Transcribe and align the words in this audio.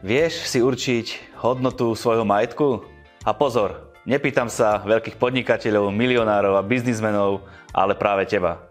Vieš 0.00 0.48
si 0.48 0.64
určiť 0.64 1.36
hodnotu 1.44 1.92
svojho 1.92 2.24
majetku? 2.24 2.88
A 3.20 3.36
pozor, 3.36 3.92
nepýtam 4.08 4.48
sa 4.48 4.80
veľkých 4.80 5.20
podnikateľov, 5.20 5.92
milionárov 5.92 6.56
a 6.56 6.64
biznismenov, 6.64 7.44
ale 7.76 7.92
práve 7.92 8.24
teba. 8.24 8.64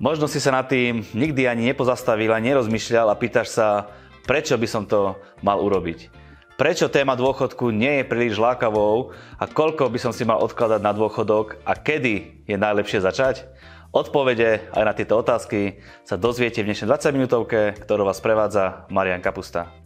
Možno 0.00 0.24
si 0.24 0.40
sa 0.40 0.56
nad 0.56 0.64
tým 0.64 1.04
nikdy 1.12 1.44
ani 1.44 1.68
nepozastavil 1.68 2.32
a 2.32 2.40
nerozmýšľal 2.40 3.12
a 3.12 3.20
pýtaš 3.20 3.52
sa, 3.52 3.92
prečo 4.24 4.56
by 4.56 4.64
som 4.64 4.88
to 4.88 5.20
mal 5.44 5.60
urobiť. 5.60 6.08
Prečo 6.56 6.88
téma 6.88 7.20
dôchodku 7.20 7.68
nie 7.68 8.00
je 8.00 8.08
príliš 8.08 8.40
lákavou 8.40 9.12
a 9.36 9.44
koľko 9.44 9.92
by 9.92 10.00
som 10.00 10.16
si 10.16 10.24
mal 10.24 10.40
odkladať 10.40 10.80
na 10.80 10.96
dôchodok 10.96 11.60
a 11.68 11.76
kedy 11.76 12.48
je 12.48 12.56
najlepšie 12.56 13.04
začať? 13.04 13.44
Odpovede 13.92 14.72
aj 14.72 14.84
na 14.88 14.96
tieto 14.96 15.20
otázky 15.20 15.84
sa 16.08 16.16
dozviete 16.16 16.64
v 16.64 16.72
dnešnej 16.72 16.88
20 16.88 17.12
minútovke, 17.12 17.76
ktorú 17.84 18.08
vás 18.08 18.24
prevádza 18.24 18.88
Marian 18.88 19.20
Kapusta. 19.20 19.85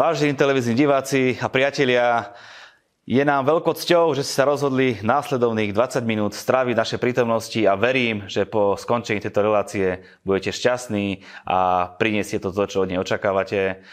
Vážení 0.00 0.32
televízni 0.32 0.72
diváci 0.72 1.36
a 1.44 1.52
priatelia, 1.52 2.32
je 3.04 3.20
nám 3.20 3.44
veľkou 3.44 3.76
cťou, 3.76 4.16
že 4.16 4.24
ste 4.24 4.40
sa 4.40 4.48
rozhodli 4.48 4.96
následovných 5.04 5.76
20 5.76 6.08
minút 6.08 6.32
stráviť 6.32 6.72
naše 6.72 6.96
prítomnosti 6.96 7.60
a 7.68 7.76
verím, 7.76 8.24
že 8.24 8.48
po 8.48 8.80
skončení 8.80 9.20
tejto 9.20 9.44
relácie 9.44 10.00
budete 10.24 10.56
šťastní 10.56 11.20
a 11.44 11.92
prinesiete 12.00 12.48
to, 12.48 12.64
čo 12.64 12.80
od 12.80 12.88
nej 12.88 12.96
očakávate. 12.96 13.84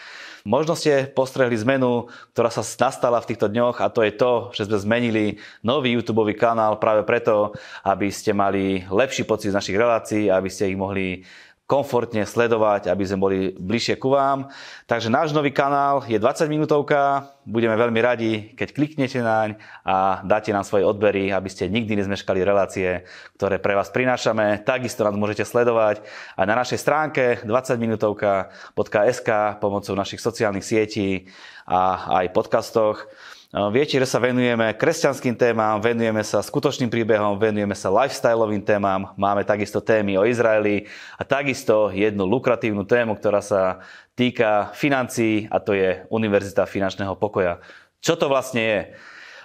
Možno 0.47 0.79
ste 0.79 1.11
postrehli 1.11 1.59
zmenu, 1.59 2.07
ktorá 2.31 2.55
sa 2.55 2.63
nastala 2.63 3.19
v 3.19 3.27
týchto 3.35 3.51
dňoch 3.51 3.83
a 3.83 3.91
to 3.91 3.99
je 3.99 4.15
to, 4.15 4.55
že 4.55 4.71
sme 4.71 4.79
zmenili 4.79 5.43
nový 5.59 5.91
YouTube 5.91 6.31
kanál 6.39 6.79
práve 6.79 7.03
preto, 7.03 7.51
aby 7.83 8.07
ste 8.15 8.31
mali 8.31 8.79
lepší 8.87 9.27
pocit 9.27 9.51
z 9.51 9.59
našich 9.59 9.75
relácií, 9.75 10.31
aby 10.31 10.47
ste 10.47 10.71
ich 10.71 10.79
mohli 10.79 11.27
komfortne 11.67 12.23
sledovať, 12.23 12.87
aby 12.87 13.03
sme 13.03 13.19
boli 13.19 13.37
bližšie 13.51 13.99
ku 13.99 14.15
vám. 14.15 14.47
Takže 14.87 15.11
náš 15.11 15.35
nový 15.35 15.51
kanál 15.51 15.99
je 16.07 16.15
20 16.15 16.47
minútovka. 16.47 17.27
Budeme 17.43 17.75
veľmi 17.75 17.99
radi, 17.99 18.55
keď 18.55 18.71
kliknete 18.71 19.19
naň 19.19 19.59
a 19.83 20.23
dáte 20.23 20.55
nám 20.55 20.63
svoje 20.63 20.87
odbery, 20.87 21.27
aby 21.27 21.51
ste 21.51 21.67
nikdy 21.67 21.99
nezmeškali 21.99 22.39
relácie, 22.39 23.03
ktoré 23.35 23.59
pre 23.59 23.75
vás 23.75 23.91
prinášame. 23.91 24.63
Takisto 24.63 25.03
nás 25.03 25.19
môžete 25.19 25.43
sledovať 25.43 25.99
aj 26.39 26.45
na 26.47 26.55
našej 26.55 26.79
stránke 26.79 27.43
20minutovka.sk 27.43 29.29
pomocou 29.59 29.91
našich 29.91 30.23
sociálnych 30.23 30.63
sietí 30.63 31.27
a 31.67 32.15
aj 32.23 32.31
podcastoch. 32.31 33.11
Viete, 33.57 33.97
že 33.97 34.05
sa 34.05 34.21
venujeme 34.21 34.69
kresťanským 34.77 35.33
témam, 35.33 35.81
venujeme 35.81 36.21
sa 36.21 36.45
skutočným 36.45 36.93
príbehom, 36.93 37.41
venujeme 37.41 37.73
sa 37.73 37.89
lifestyleovým 37.89 38.61
témam, 38.61 39.17
máme 39.17 39.41
takisto 39.41 39.81
témy 39.81 40.13
o 40.13 40.29
Izraeli 40.29 40.85
a 41.17 41.25
takisto 41.25 41.89
jednu 41.89 42.29
lukratívnu 42.29 42.85
tému, 42.85 43.17
ktorá 43.17 43.41
sa 43.41 43.81
týka 44.13 44.69
financií 44.77 45.49
a 45.49 45.57
to 45.57 45.73
je 45.73 46.05
Univerzita 46.13 46.69
finančného 46.69 47.17
pokoja. 47.17 47.57
Čo 47.97 48.13
to 48.21 48.29
vlastne 48.29 48.61
je? 48.61 48.79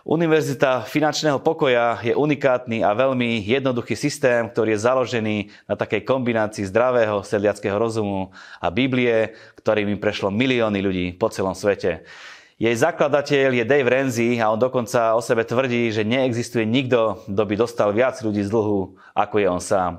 Univerzita 0.04 0.84
finančného 0.84 1.40
pokoja 1.40 1.96
je 2.04 2.12
unikátny 2.12 2.84
a 2.84 2.92
veľmi 2.92 3.48
jednoduchý 3.48 3.96
systém, 3.96 4.44
ktorý 4.50 4.76
je 4.76 4.84
založený 4.84 5.36
na 5.64 5.78
takej 5.78 6.04
kombinácii 6.04 6.68
zdravého 6.68 7.24
sedliackého 7.24 7.78
rozumu 7.80 8.28
a 8.60 8.68
Biblie, 8.68 9.32
ktorým 9.62 9.88
im 9.88 10.02
prešlo 10.02 10.28
milióny 10.28 10.78
ľudí 10.84 11.06
po 11.16 11.32
celom 11.32 11.56
svete. 11.56 12.04
Jej 12.62 12.78
zakladateľ 12.78 13.58
je 13.58 13.64
Dave 13.66 13.90
Renzi 13.90 14.38
a 14.38 14.46
on 14.46 14.54
dokonca 14.54 15.18
o 15.18 15.20
sebe 15.20 15.42
tvrdí, 15.42 15.90
že 15.90 16.06
neexistuje 16.06 16.62
nikto, 16.62 17.18
kto 17.26 17.42
by 17.42 17.54
dostal 17.58 17.90
viac 17.90 18.14
ľudí 18.22 18.38
z 18.38 18.54
dlhu, 18.54 18.94
ako 19.18 19.34
je 19.42 19.46
on 19.50 19.58
sám. 19.58 19.98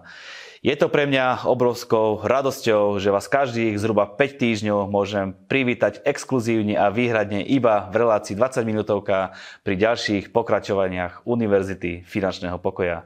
Je 0.63 0.71
to 0.79 0.87
pre 0.87 1.03
mňa 1.03 1.43
obrovskou 1.43 2.23
radosťou, 2.23 3.03
že 3.03 3.11
vás 3.11 3.27
každých 3.27 3.75
zhruba 3.75 4.07
5 4.07 4.39
týždňov 4.39 4.87
môžem 4.87 5.35
privítať 5.51 5.99
exkluzívne 6.07 6.79
a 6.79 6.87
výhradne 6.87 7.43
iba 7.43 7.91
v 7.91 7.99
relácii 7.99 8.39
20 8.39 8.63
minútovka 8.63 9.35
pri 9.67 9.75
ďalších 9.75 10.31
pokračovaniach 10.31 11.27
Univerzity 11.27 12.07
finančného 12.07 12.63
pokoja. 12.63 13.03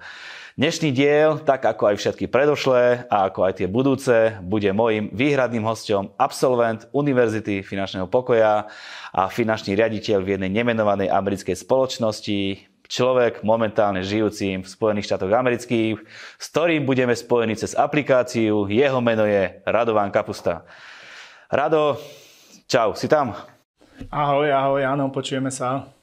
Dnešný 0.58 0.90
diel, 0.90 1.38
tak 1.46 1.70
ako 1.70 1.94
aj 1.94 2.02
všetky 2.02 2.26
predošlé 2.34 3.06
a 3.14 3.30
ako 3.30 3.46
aj 3.46 3.62
tie 3.62 3.70
budúce, 3.70 4.42
bude 4.42 4.66
môjim 4.74 5.06
výhradným 5.14 5.62
hostom 5.62 6.10
absolvent 6.18 6.90
Univerzity 6.98 7.62
finančného 7.62 8.10
pokoja 8.10 8.66
a 9.14 9.22
finančný 9.30 9.78
riaditeľ 9.78 10.18
v 10.18 10.34
jednej 10.34 10.50
nemenovanej 10.50 11.14
americkej 11.14 11.54
spoločnosti, 11.62 12.66
človek 12.90 13.46
momentálne 13.46 14.02
žijúcim 14.02 14.66
v 14.66 14.72
Spojených 14.74 15.14
štátoch 15.14 15.30
amerických, 15.30 16.02
s 16.42 16.46
ktorým 16.50 16.90
budeme 16.90 17.14
spojení 17.14 17.54
cez 17.54 17.78
aplikáciu. 17.78 18.66
Jeho 18.66 18.98
meno 18.98 19.30
je 19.30 19.62
Radován 19.62 20.10
Kapusta. 20.10 20.66
Rado, 21.54 22.02
čau, 22.66 22.98
si 22.98 23.06
tam? 23.06 23.38
Ahoj, 24.10 24.50
ahoj, 24.50 24.82
áno, 24.82 25.14
počujeme 25.14 25.54
sa. 25.54 25.97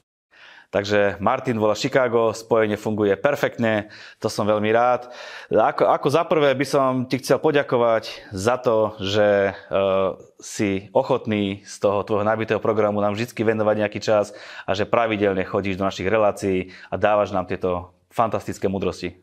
Takže 0.74 1.22
Martin 1.22 1.54
volá 1.54 1.78
Chicago, 1.78 2.34
spojenie 2.34 2.74
funguje 2.74 3.14
perfektne, 3.14 3.94
to 4.18 4.26
som 4.26 4.42
veľmi 4.42 4.74
rád. 4.74 5.06
Ako, 5.46 5.86
ako 5.86 6.08
za 6.10 6.26
prvé 6.26 6.50
by 6.50 6.66
som 6.66 6.90
ti 7.06 7.22
chcel 7.22 7.38
poďakovať 7.38 8.34
za 8.34 8.58
to, 8.58 8.98
že 8.98 9.54
uh, 9.54 10.18
si 10.42 10.90
ochotný 10.90 11.62
z 11.62 11.74
toho 11.78 12.02
tvojho 12.02 12.26
nabitého 12.26 12.58
programu 12.58 12.98
nám 12.98 13.14
vždy 13.14 13.30
venovať 13.30 13.86
nejaký 13.86 14.00
čas 14.02 14.34
a 14.66 14.74
že 14.74 14.82
pravidelne 14.82 15.46
chodíš 15.46 15.78
do 15.78 15.86
našich 15.86 16.10
relácií 16.10 16.74
a 16.90 16.98
dávaš 16.98 17.30
nám 17.30 17.46
tieto 17.46 17.94
fantastické 18.10 18.66
mudrosti. 18.66 19.14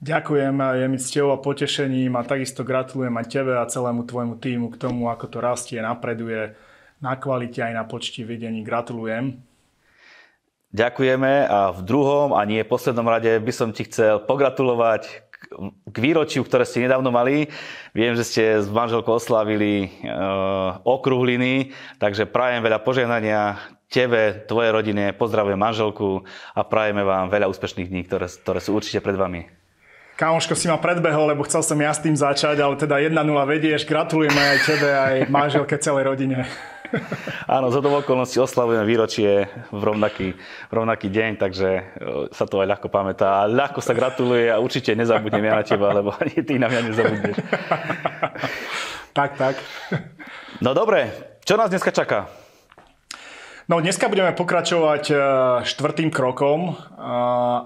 Ďakujem, 0.00 0.56
je 0.56 0.86
mi 0.88 0.96
cťou 0.96 1.36
a 1.36 1.42
potešením 1.44 2.16
a 2.16 2.24
takisto 2.24 2.64
gratulujem 2.64 3.12
aj 3.12 3.26
tebe 3.28 3.60
a 3.60 3.68
celému 3.68 4.08
tvojmu 4.08 4.40
týmu 4.40 4.72
k 4.72 4.80
tomu, 4.80 5.12
ako 5.12 5.28
to 5.28 5.38
rastie, 5.44 5.76
napreduje 5.84 6.56
na 7.04 7.20
kvalite 7.20 7.60
aj 7.60 7.76
na 7.76 7.84
počti 7.84 8.24
videní. 8.24 8.64
Gratulujem. 8.64 9.49
Ďakujeme 10.70 11.50
a 11.50 11.74
v 11.74 11.80
druhom 11.82 12.30
a 12.30 12.46
nie 12.46 12.62
poslednom 12.62 13.02
rade 13.02 13.42
by 13.42 13.50
som 13.50 13.74
ti 13.74 13.82
chcel 13.90 14.22
pogratulovať 14.22 15.30
k 15.90 15.96
výročiu, 15.98 16.46
ktoré 16.46 16.62
ste 16.62 16.86
nedávno 16.86 17.10
mali. 17.10 17.50
Viem, 17.90 18.14
že 18.14 18.22
ste 18.22 18.42
s 18.62 18.70
manželkou 18.70 19.18
oslavili 19.18 19.90
uh, 20.06 20.78
okruhliny, 20.86 21.74
takže 21.98 22.30
prajem 22.30 22.62
veľa 22.62 22.86
požehnania 22.86 23.58
tebe, 23.90 24.46
tvojej 24.46 24.70
rodine, 24.70 25.10
pozdravujem 25.10 25.58
manželku 25.58 26.22
a 26.54 26.62
prajeme 26.62 27.02
vám 27.02 27.26
veľa 27.26 27.50
úspešných 27.50 27.90
dní, 27.90 28.06
ktoré, 28.06 28.30
ktoré 28.30 28.62
sú 28.62 28.78
určite 28.78 29.02
pred 29.02 29.18
vami. 29.18 29.50
Kamoško 30.14 30.54
si 30.54 30.68
ma 30.68 30.76
predbehol, 30.76 31.32
lebo 31.32 31.42
chcel 31.48 31.64
som 31.64 31.80
ja 31.80 31.90
s 31.90 32.04
tým 32.04 32.14
začať, 32.14 32.60
ale 32.60 32.76
teda 32.76 33.00
1-0 33.00 33.16
vedieš. 33.24 33.88
Gratulujeme 33.88 34.36
aj 34.38 34.58
tebe, 34.68 34.88
aj 34.92 35.14
manželke, 35.32 35.80
celej 35.80 36.12
rodine. 36.12 36.44
Áno, 37.56 37.70
z 37.70 37.76
okolností 37.80 38.38
oslavujeme 38.42 38.84
výročie 38.86 39.46
v 39.70 39.82
rovnaký, 39.82 40.34
v 40.36 40.72
rovnaký 40.72 41.08
deň, 41.10 41.30
takže 41.38 41.68
e, 41.70 41.82
sa 42.34 42.44
to 42.46 42.62
aj 42.62 42.68
ľahko 42.76 42.88
pamätá. 42.90 43.44
A 43.44 43.50
ľahko 43.50 43.78
sa 43.82 43.94
gratuluje 43.94 44.50
a 44.50 44.58
určite 44.58 44.94
nezabudnem 44.94 45.44
ja 45.44 45.54
na 45.58 45.64
teba, 45.64 45.94
lebo 45.94 46.14
ani 46.16 46.42
ty 46.42 46.58
na 46.58 46.66
mňa 46.66 46.80
nezabudneš. 46.90 47.36
tak, 49.18 49.30
tak. 49.38 49.54
No 50.58 50.74
dobre, 50.74 51.10
čo 51.46 51.54
nás 51.54 51.70
dneska 51.70 51.94
čaká? 51.94 52.26
No 53.70 53.78
dneska 53.78 54.10
budeme 54.10 54.34
pokračovať 54.34 55.04
e, 55.10 55.14
štvrtým 55.62 56.10
krokom 56.10 56.70
e, 56.70 56.72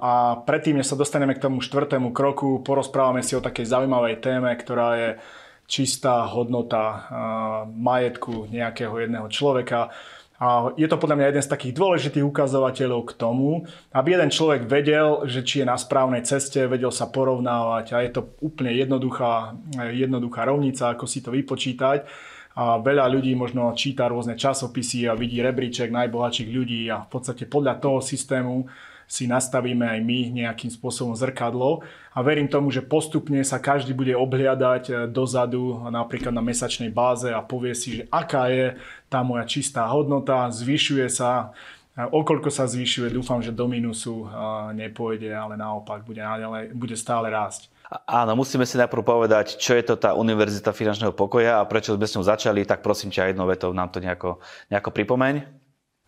a 0.05 0.45
predtým, 0.45 0.77
než 0.77 0.93
sa 0.93 1.01
dostaneme 1.01 1.33
k 1.33 1.41
tomu 1.49 1.65
štvrtému 1.65 2.13
kroku, 2.13 2.61
porozprávame 2.61 3.25
si 3.25 3.33
o 3.33 3.45
takej 3.45 3.65
zaujímavej 3.65 4.21
téme, 4.21 4.53
ktorá 4.53 4.89
je 5.01 5.11
čistá 5.65 6.29
hodnota 6.29 7.09
majetku 7.73 8.49
nejakého 8.53 8.95
jedného 9.01 9.29
človeka. 9.33 9.91
A 10.35 10.75
je 10.75 10.91
to 10.91 10.99
podľa 10.99 11.17
mňa 11.17 11.27
jeden 11.31 11.45
z 11.47 11.53
takých 11.55 11.75
dôležitých 11.79 12.27
ukazovateľov 12.27 13.07
k 13.07 13.17
tomu, 13.17 13.65
aby 13.95 14.19
jeden 14.19 14.35
človek 14.35 14.67
vedel, 14.67 15.25
že 15.31 15.47
či 15.47 15.63
je 15.63 15.71
na 15.71 15.79
správnej 15.79 16.27
ceste, 16.27 16.67
vedel 16.67 16.91
sa 16.91 17.07
porovnávať 17.07 17.95
a 17.95 18.03
je 18.03 18.11
to 18.19 18.35
úplne 18.43 18.75
jednoduchá, 18.75 19.55
jednoduchá 19.95 20.43
rovnica, 20.51 20.91
ako 20.91 21.07
si 21.07 21.23
to 21.23 21.31
vypočítať. 21.31 22.05
A 22.55 22.79
veľa 22.79 23.11
ľudí 23.11 23.35
možno 23.35 23.71
číta 23.79 24.07
rôzne 24.11 24.39
časopisy 24.39 25.11
a 25.11 25.19
vidí 25.19 25.43
rebríček 25.43 25.91
najbohatších 25.91 26.51
ľudí 26.51 26.87
a 26.91 27.03
v 27.03 27.09
podstate 27.11 27.51
podľa 27.51 27.83
toho 27.83 27.99
systému 27.99 28.67
si 29.09 29.29
nastavíme 29.29 29.85
aj 29.85 30.01
my 30.03 30.19
nejakým 30.45 30.71
spôsobom 30.73 31.15
zrkadlo 31.15 31.85
a 32.15 32.19
verím 32.23 32.47
tomu, 32.47 32.71
že 32.71 32.85
postupne 32.85 33.43
sa 33.43 33.59
každý 33.59 33.93
bude 33.93 34.15
obhliadať 34.15 34.83
eh, 34.91 34.95
dozadu 35.11 35.91
napríklad 35.91 36.33
na 36.33 36.45
mesačnej 36.45 36.89
báze 36.89 37.29
a 37.31 37.43
povie 37.43 37.75
si, 37.75 38.03
že 38.03 38.05
aká 38.09 38.49
je 38.49 38.79
tá 39.11 39.23
moja 39.23 39.45
čistá 39.47 39.87
hodnota, 39.91 40.51
zvyšuje 40.51 41.07
sa, 41.11 41.55
okoľko 41.95 42.51
sa 42.51 42.67
zvyšuje, 42.67 43.15
dúfam, 43.15 43.39
že 43.39 43.55
do 43.55 43.67
minusu 43.71 44.25
eh, 44.25 44.31
nepôjde, 44.87 45.31
ale 45.35 45.55
naopak 45.59 46.03
bude, 46.03 46.23
bude 46.75 46.97
stále 46.99 47.31
rásť. 47.31 47.75
Áno, 48.09 48.33
musíme 48.35 48.65
si 48.65 48.81
najprv 48.81 49.05
povedať, 49.05 49.61
čo 49.61 49.77
je 49.77 49.85
to 49.85 49.95
tá 49.95 50.17
Univerzita 50.17 50.73
finančného 50.73 51.13
pokoja 51.15 51.61
a 51.61 51.69
prečo 51.69 51.95
sme 51.95 52.09
s 52.09 52.17
ňou 52.17 52.25
začali, 52.27 52.65
tak 52.65 52.81
prosím 52.81 53.13
ťa 53.13 53.31
jednou 53.31 53.47
vetou 53.47 53.71
nám 53.71 53.93
to 53.93 54.01
nejako, 54.01 54.41
nejako 54.73 54.91
pripomeň. 54.91 55.64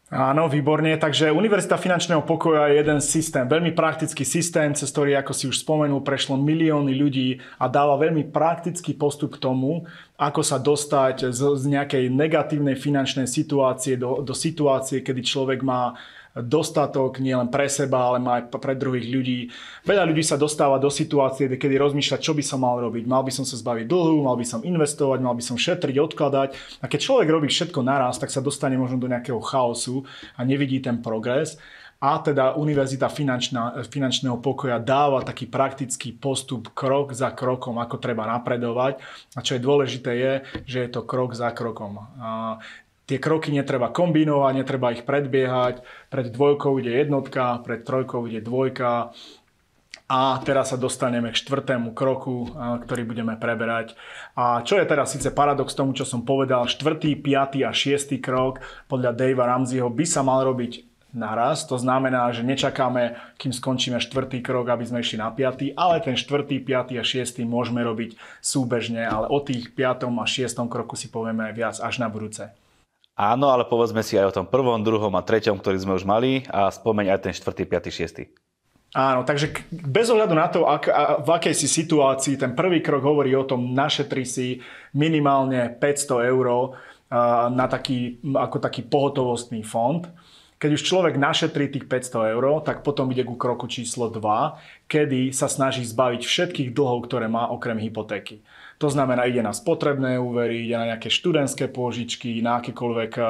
Áno, 0.06 0.46
výborne. 0.46 0.94
Takže 0.94 1.34
Univerzita 1.34 1.74
finančného 1.74 2.22
pokoja 2.22 2.70
je 2.70 2.78
jeden 2.78 3.02
systém, 3.02 3.42
veľmi 3.42 3.74
praktický 3.74 4.22
systém, 4.22 4.70
cez 4.70 4.94
ktorý, 4.94 5.18
ako 5.18 5.32
si 5.34 5.50
už 5.50 5.66
spomenul, 5.66 6.06
prešlo 6.06 6.38
milióny 6.38 6.94
ľudí 6.94 7.42
a 7.58 7.66
dáva 7.66 7.98
veľmi 7.98 8.30
praktický 8.30 8.94
postup 8.94 9.34
k 9.34 9.42
tomu, 9.42 9.82
ako 10.14 10.46
sa 10.46 10.62
dostať 10.62 11.34
z, 11.34 11.40
z 11.58 11.64
nejakej 11.74 12.04
negatívnej 12.14 12.78
finančnej 12.78 13.26
situácie 13.26 13.98
do, 13.98 14.22
do 14.22 14.30
situácie, 14.30 15.02
kedy 15.02 15.26
človek 15.26 15.66
má 15.66 15.98
dostatok 16.36 17.16
nielen 17.24 17.48
pre 17.48 17.64
seba, 17.64 18.12
ale 18.12 18.20
aj 18.20 18.52
pre 18.52 18.76
druhých 18.76 19.08
ľudí. 19.08 19.38
Veľa 19.88 20.04
ľudí 20.04 20.20
sa 20.20 20.36
dostáva 20.36 20.76
do 20.76 20.92
situácie, 20.92 21.48
kedy 21.48 21.80
rozmýšľa, 21.80 22.20
čo 22.20 22.36
by 22.36 22.44
som 22.44 22.60
mal 22.60 22.76
robiť. 22.76 23.08
Mal 23.08 23.24
by 23.24 23.32
som 23.32 23.48
sa 23.48 23.56
zbaviť 23.56 23.88
dlhu, 23.88 24.20
mal 24.20 24.36
by 24.36 24.44
som 24.44 24.60
investovať, 24.60 25.18
mal 25.24 25.32
by 25.32 25.44
som 25.44 25.56
šetriť, 25.56 25.96
odkladať. 25.96 26.48
A 26.80 26.90
keď 26.92 27.00
človek 27.00 27.28
robí 27.32 27.48
všetko 27.48 27.80
naraz, 27.80 28.20
tak 28.20 28.28
sa 28.28 28.44
dostane 28.44 28.76
možno 28.76 29.00
do 29.00 29.08
nejakého 29.08 29.40
chaosu 29.40 30.04
a 30.36 30.44
nevidí 30.44 30.84
ten 30.84 31.00
progres. 31.00 31.56
A 31.96 32.20
teda 32.20 32.60
Univerzita 32.60 33.08
finančná, 33.08 33.80
finančného 33.88 34.36
pokoja 34.44 34.76
dáva 34.76 35.24
taký 35.24 35.48
praktický 35.48 36.12
postup 36.12 36.68
krok 36.76 37.16
za 37.16 37.32
krokom, 37.32 37.80
ako 37.80 37.96
treba 37.96 38.28
napredovať. 38.28 39.00
A 39.32 39.40
čo 39.40 39.56
je 39.56 39.64
dôležité 39.64 40.12
je, 40.12 40.32
že 40.68 40.78
je 40.84 40.90
to 40.92 41.08
krok 41.08 41.32
za 41.32 41.56
krokom. 41.56 42.04
A 42.20 42.60
Tie 43.06 43.22
kroky 43.22 43.54
netreba 43.54 43.94
kombinovať, 43.94 44.52
netreba 44.58 44.90
ich 44.90 45.06
predbiehať. 45.06 45.86
Pred 46.10 46.34
dvojkou 46.34 46.82
ide 46.82 47.06
jednotka, 47.06 47.62
pred 47.62 47.86
trojkou 47.86 48.26
ide 48.26 48.42
dvojka. 48.42 49.14
A 50.06 50.38
teraz 50.42 50.70
sa 50.70 50.78
dostaneme 50.78 51.34
k 51.34 51.38
štvrtému 51.38 51.90
kroku, 51.90 52.50
ktorý 52.54 53.02
budeme 53.06 53.34
preberať. 53.38 53.98
A 54.38 54.62
čo 54.62 54.78
je 54.78 54.86
teraz 54.86 55.14
síce 55.14 55.30
paradox 55.34 55.74
tomu, 55.74 55.94
čo 55.94 56.06
som 56.06 56.22
povedal, 56.22 56.70
štvrtý, 56.70 57.18
piatý 57.18 57.66
a 57.66 57.74
šiestý 57.74 58.22
krok 58.22 58.62
podľa 58.86 59.14
Davea 59.14 59.50
Ramseyho 59.54 59.90
by 59.90 60.06
sa 60.06 60.22
mal 60.22 60.46
robiť 60.46 60.86
naraz. 61.10 61.66
To 61.66 61.74
znamená, 61.74 62.30
že 62.30 62.46
nečakáme, 62.46 63.18
kým 63.34 63.50
skončíme 63.50 63.98
štvrtý 63.98 64.46
krok, 64.46 64.70
aby 64.70 64.86
sme 64.86 65.02
išli 65.02 65.18
na 65.18 65.30
piatý, 65.34 65.74
ale 65.74 65.98
ten 66.02 66.14
štvrtý, 66.14 66.62
piatý 66.62 66.98
a 66.98 67.06
šiestý 67.06 67.42
môžeme 67.42 67.82
robiť 67.82 68.14
súbežne, 68.38 69.02
ale 69.02 69.26
o 69.26 69.42
tých 69.42 69.74
piatom 69.74 70.22
a 70.22 70.26
šiestom 70.26 70.70
kroku 70.70 70.94
si 70.94 71.10
povieme 71.10 71.50
viac 71.50 71.82
až 71.82 71.98
na 71.98 72.06
budúce. 72.06 72.50
Áno, 73.16 73.48
ale 73.48 73.64
povedzme 73.64 74.04
si 74.04 74.20
aj 74.20 74.28
o 74.28 74.36
tom 74.42 74.46
prvom, 74.46 74.84
druhom 74.84 75.12
a 75.16 75.24
treťom, 75.24 75.56
ktorý 75.56 75.80
sme 75.80 75.96
už 75.96 76.04
mali 76.04 76.44
a 76.52 76.68
spomeň 76.68 77.16
aj 77.16 77.20
ten 77.24 77.32
štvrtý, 77.32 77.64
piatý, 77.64 77.88
šiestý. 77.88 78.28
Áno, 78.92 79.24
takže 79.24 79.56
bez 79.72 80.12
ohľadu 80.12 80.34
na 80.36 80.48
to, 80.52 80.68
ak, 80.68 80.84
a, 80.88 81.02
v 81.24 81.28
akej 81.32 81.56
si 81.56 81.68
situácii, 81.68 82.36
ten 82.36 82.52
prvý 82.52 82.84
krok 82.84 83.04
hovorí 83.04 83.32
o 83.32 83.48
tom, 83.48 83.72
našetri 83.72 84.28
si 84.28 84.60
minimálne 84.92 85.72
500 85.80 86.32
eur 86.32 86.76
na 87.52 87.66
taký, 87.70 88.18
ako 88.20 88.56
taký 88.60 88.84
pohotovostný 88.84 89.62
fond. 89.62 90.04
Keď 90.56 90.70
už 90.72 90.82
človek 90.88 91.20
našetrí 91.20 91.68
tých 91.68 91.84
500 91.84 92.32
eur, 92.32 92.64
tak 92.64 92.80
potom 92.80 93.12
ide 93.12 93.24
ku 93.28 93.36
kroku 93.36 93.68
číslo 93.68 94.08
2, 94.08 94.88
kedy 94.88 95.28
sa 95.32 95.48
snaží 95.52 95.84
zbaviť 95.84 96.24
všetkých 96.24 96.72
dlhov, 96.72 97.04
ktoré 97.04 97.28
má 97.28 97.52
okrem 97.52 97.76
hypotéky. 97.76 98.40
To 98.76 98.88
znamená, 98.93 99.25
ide 99.25 99.40
na 99.40 99.56
spotrebné 99.56 100.20
úvery, 100.20 100.69
ide 100.69 100.76
na 100.76 100.93
nejaké 100.93 101.08
študentské 101.08 101.73
pôžičky, 101.73 102.44
na 102.44 102.61
akékoľvek 102.61 103.12
eh, 103.17 103.28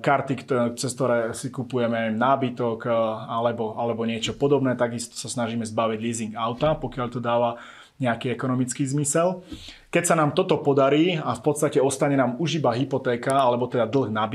karty, 0.00 0.34
cez 0.76 0.90
ktoré 0.92 1.32
si 1.32 1.48
kupujeme 1.48 2.12
nábytok 2.12 2.78
eh, 2.84 2.92
alebo, 3.32 3.76
alebo 3.80 4.04
niečo 4.04 4.36
podobné. 4.36 4.76
Takisto 4.76 5.16
sa 5.16 5.32
snažíme 5.32 5.64
zbaviť 5.64 5.98
leasing 6.00 6.32
auta, 6.36 6.76
pokiaľ 6.76 7.06
to 7.08 7.20
dáva 7.20 7.56
nejaký 7.98 8.30
ekonomický 8.30 8.86
zmysel. 8.86 9.42
Keď 9.88 10.04
sa 10.04 10.14
nám 10.14 10.36
toto 10.36 10.60
podarí 10.60 11.16
a 11.16 11.32
v 11.32 11.42
podstate 11.42 11.80
ostane 11.80 12.14
nám 12.14 12.36
už 12.38 12.60
iba 12.62 12.76
hypotéka 12.76 13.34
alebo 13.34 13.66
teda 13.66 13.88
dlh 13.88 14.12
na 14.12 14.28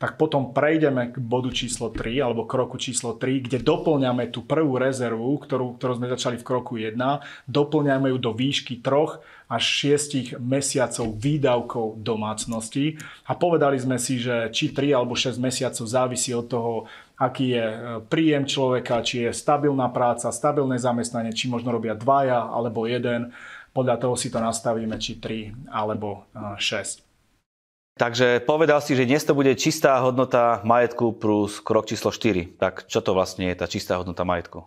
tak 0.00 0.16
potom 0.16 0.56
prejdeme 0.56 1.12
k 1.12 1.20
bodu 1.20 1.52
číslo 1.52 1.92
3 1.92 2.24
alebo 2.24 2.48
kroku 2.48 2.80
číslo 2.80 3.16
3, 3.16 3.44
kde 3.44 3.60
doplňame 3.60 4.32
tú 4.32 4.44
prvú 4.44 4.80
rezervu, 4.80 5.36
ktorú, 5.44 5.76
ktorú 5.76 5.92
sme 6.00 6.12
začali 6.12 6.36
v 6.40 6.44
kroku 6.44 6.80
1, 6.80 6.96
doplňame 7.48 8.12
ju 8.12 8.16
do 8.16 8.32
výšky 8.32 8.80
3 8.80 9.50
až 9.50 9.64
6 9.98 10.38
mesiacov 10.40 11.10
výdavkov 11.18 12.00
domácnosti 12.00 12.96
a 13.28 13.36
povedali 13.36 13.76
sme 13.76 13.98
si, 14.00 14.22
že 14.22 14.48
či 14.54 14.72
3 14.72 14.94
alebo 14.94 15.18
6 15.18 15.36
mesiacov 15.36 15.84
závisí 15.84 16.32
od 16.32 16.46
toho, 16.46 16.72
aký 17.20 17.52
je 17.52 17.66
e, 17.68 17.78
príjem 18.08 18.48
človeka, 18.48 19.04
či 19.04 19.28
je 19.28 19.36
stabilná 19.36 19.92
práca, 19.92 20.32
stabilné 20.32 20.80
zamestnanie, 20.80 21.36
či 21.36 21.52
možno 21.52 21.68
robia 21.68 21.92
dvaja 21.92 22.48
alebo 22.48 22.88
jeden. 22.88 23.36
Podľa 23.76 24.00
toho 24.00 24.16
si 24.16 24.32
to 24.32 24.40
nastavíme, 24.40 24.96
či 24.98 25.20
3 25.22 25.70
alebo 25.70 26.26
6. 26.34 26.56
E, 26.64 27.10
Takže 28.00 28.40
povedal 28.48 28.80
si, 28.80 28.96
že 28.96 29.04
dnes 29.04 29.20
to 29.28 29.36
bude 29.36 29.52
čistá 29.60 30.00
hodnota 30.00 30.64
majetku 30.64 31.12
plus 31.20 31.60
krok 31.60 31.84
číslo 31.84 32.08
4. 32.08 32.56
Tak 32.56 32.88
čo 32.88 33.04
to 33.04 33.12
vlastne 33.12 33.52
je 33.52 33.60
tá 33.60 33.68
čistá 33.68 34.00
hodnota 34.00 34.24
majetku? 34.24 34.64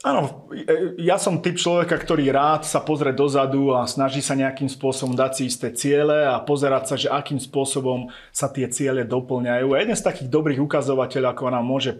Áno, 0.00 0.48
ja 0.96 1.20
som 1.20 1.44
typ 1.44 1.60
človeka, 1.60 1.92
ktorý 1.92 2.32
rád 2.32 2.64
sa 2.64 2.80
pozrie 2.80 3.12
dozadu 3.12 3.76
a 3.76 3.84
snaží 3.84 4.24
sa 4.24 4.32
nejakým 4.32 4.64
spôsobom 4.64 5.12
dať 5.12 5.32
si 5.36 5.42
isté 5.44 5.68
ciele 5.76 6.24
a 6.24 6.40
pozerať 6.40 6.84
sa, 6.88 6.96
že 6.96 7.12
akým 7.12 7.36
spôsobom 7.36 8.08
sa 8.32 8.48
tie 8.48 8.64
ciele 8.72 9.04
doplňajú. 9.04 9.76
A 9.76 9.84
jeden 9.84 9.92
z 9.92 10.00
takých 10.00 10.32
dobrých 10.32 10.56
ukazovateľov, 10.64 11.36
ako 11.36 11.52
nám 11.52 11.64
môže 11.68 11.92
e, 11.92 11.98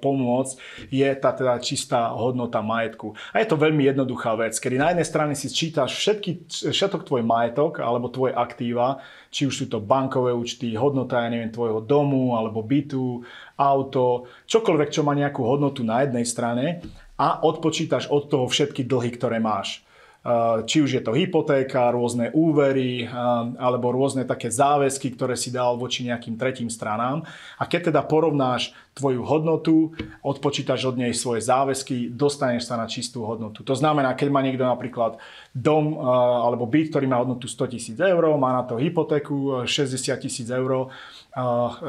pomôcť, 0.00 0.54
je 0.88 1.08
tá 1.20 1.36
teda 1.36 1.60
čistá 1.60 2.16
hodnota 2.16 2.64
majetku. 2.64 3.12
A 3.36 3.44
je 3.44 3.52
to 3.52 3.60
veľmi 3.60 3.84
jednoduchá 3.84 4.32
vec, 4.32 4.56
kedy 4.56 4.80
na 4.80 4.96
jednej 4.96 5.04
strane 5.04 5.36
si 5.36 5.52
sčítaš 5.52 5.92
všetky, 5.92 6.48
všetok 6.72 7.04
tvoj 7.04 7.20
majetok 7.20 7.84
alebo 7.84 8.08
tvoje 8.08 8.32
aktíva, 8.32 9.04
či 9.28 9.44
už 9.44 9.52
sú 9.52 9.66
to 9.68 9.76
bankové 9.76 10.32
účty, 10.32 10.72
hodnota, 10.72 11.20
ja 11.20 11.28
neviem, 11.28 11.52
tvojho 11.52 11.84
domu 11.84 12.32
alebo 12.32 12.64
bytu, 12.64 13.20
auto, 13.60 14.24
čokoľvek, 14.48 14.88
čo 14.88 15.04
má 15.04 15.12
nejakú 15.12 15.44
hodnotu 15.44 15.84
na 15.84 16.00
jednej 16.00 16.24
strane 16.24 16.80
a 17.22 17.46
odpočítaš 17.46 18.10
od 18.10 18.26
toho 18.26 18.50
všetky 18.50 18.82
dlhy, 18.82 19.14
ktoré 19.14 19.38
máš. 19.38 19.86
Eh, 20.22 20.62
či 20.70 20.78
už 20.78 20.90
je 20.94 21.02
to 21.02 21.18
hypotéka, 21.18 21.90
rôzne 21.90 22.30
úvery 22.30 23.02
eh, 23.02 23.10
alebo 23.58 23.90
rôzne 23.90 24.22
také 24.22 24.54
záväzky, 24.54 25.18
ktoré 25.18 25.34
si 25.34 25.50
dal 25.50 25.74
voči 25.74 26.06
nejakým 26.06 26.38
tretím 26.38 26.70
stranám. 26.70 27.26
A 27.58 27.66
keď 27.66 27.90
teda 27.90 28.06
porovnáš 28.06 28.70
tvoju 28.92 29.24
hodnotu, 29.24 29.96
odpočítaš 30.20 30.92
od 30.92 31.00
nej 31.00 31.16
svoje 31.16 31.40
záväzky, 31.40 32.12
dostaneš 32.12 32.68
sa 32.68 32.76
na 32.76 32.84
čistú 32.84 33.24
hodnotu. 33.24 33.64
To 33.64 33.72
znamená, 33.72 34.12
keď 34.12 34.28
má 34.28 34.44
niekto 34.44 34.68
napríklad 34.68 35.16
dom 35.56 35.96
eh, 35.96 36.00
alebo 36.44 36.68
byt, 36.68 36.92
ktorý 36.92 37.06
má 37.08 37.20
hodnotu 37.20 37.48
100 37.48 37.72
tisíc 37.72 37.96
eur, 37.96 38.22
má 38.36 38.52
na 38.52 38.62
to 38.68 38.76
hypotéku 38.76 39.64
60 39.64 39.96
tisíc 40.20 40.48
eur, 40.52 40.92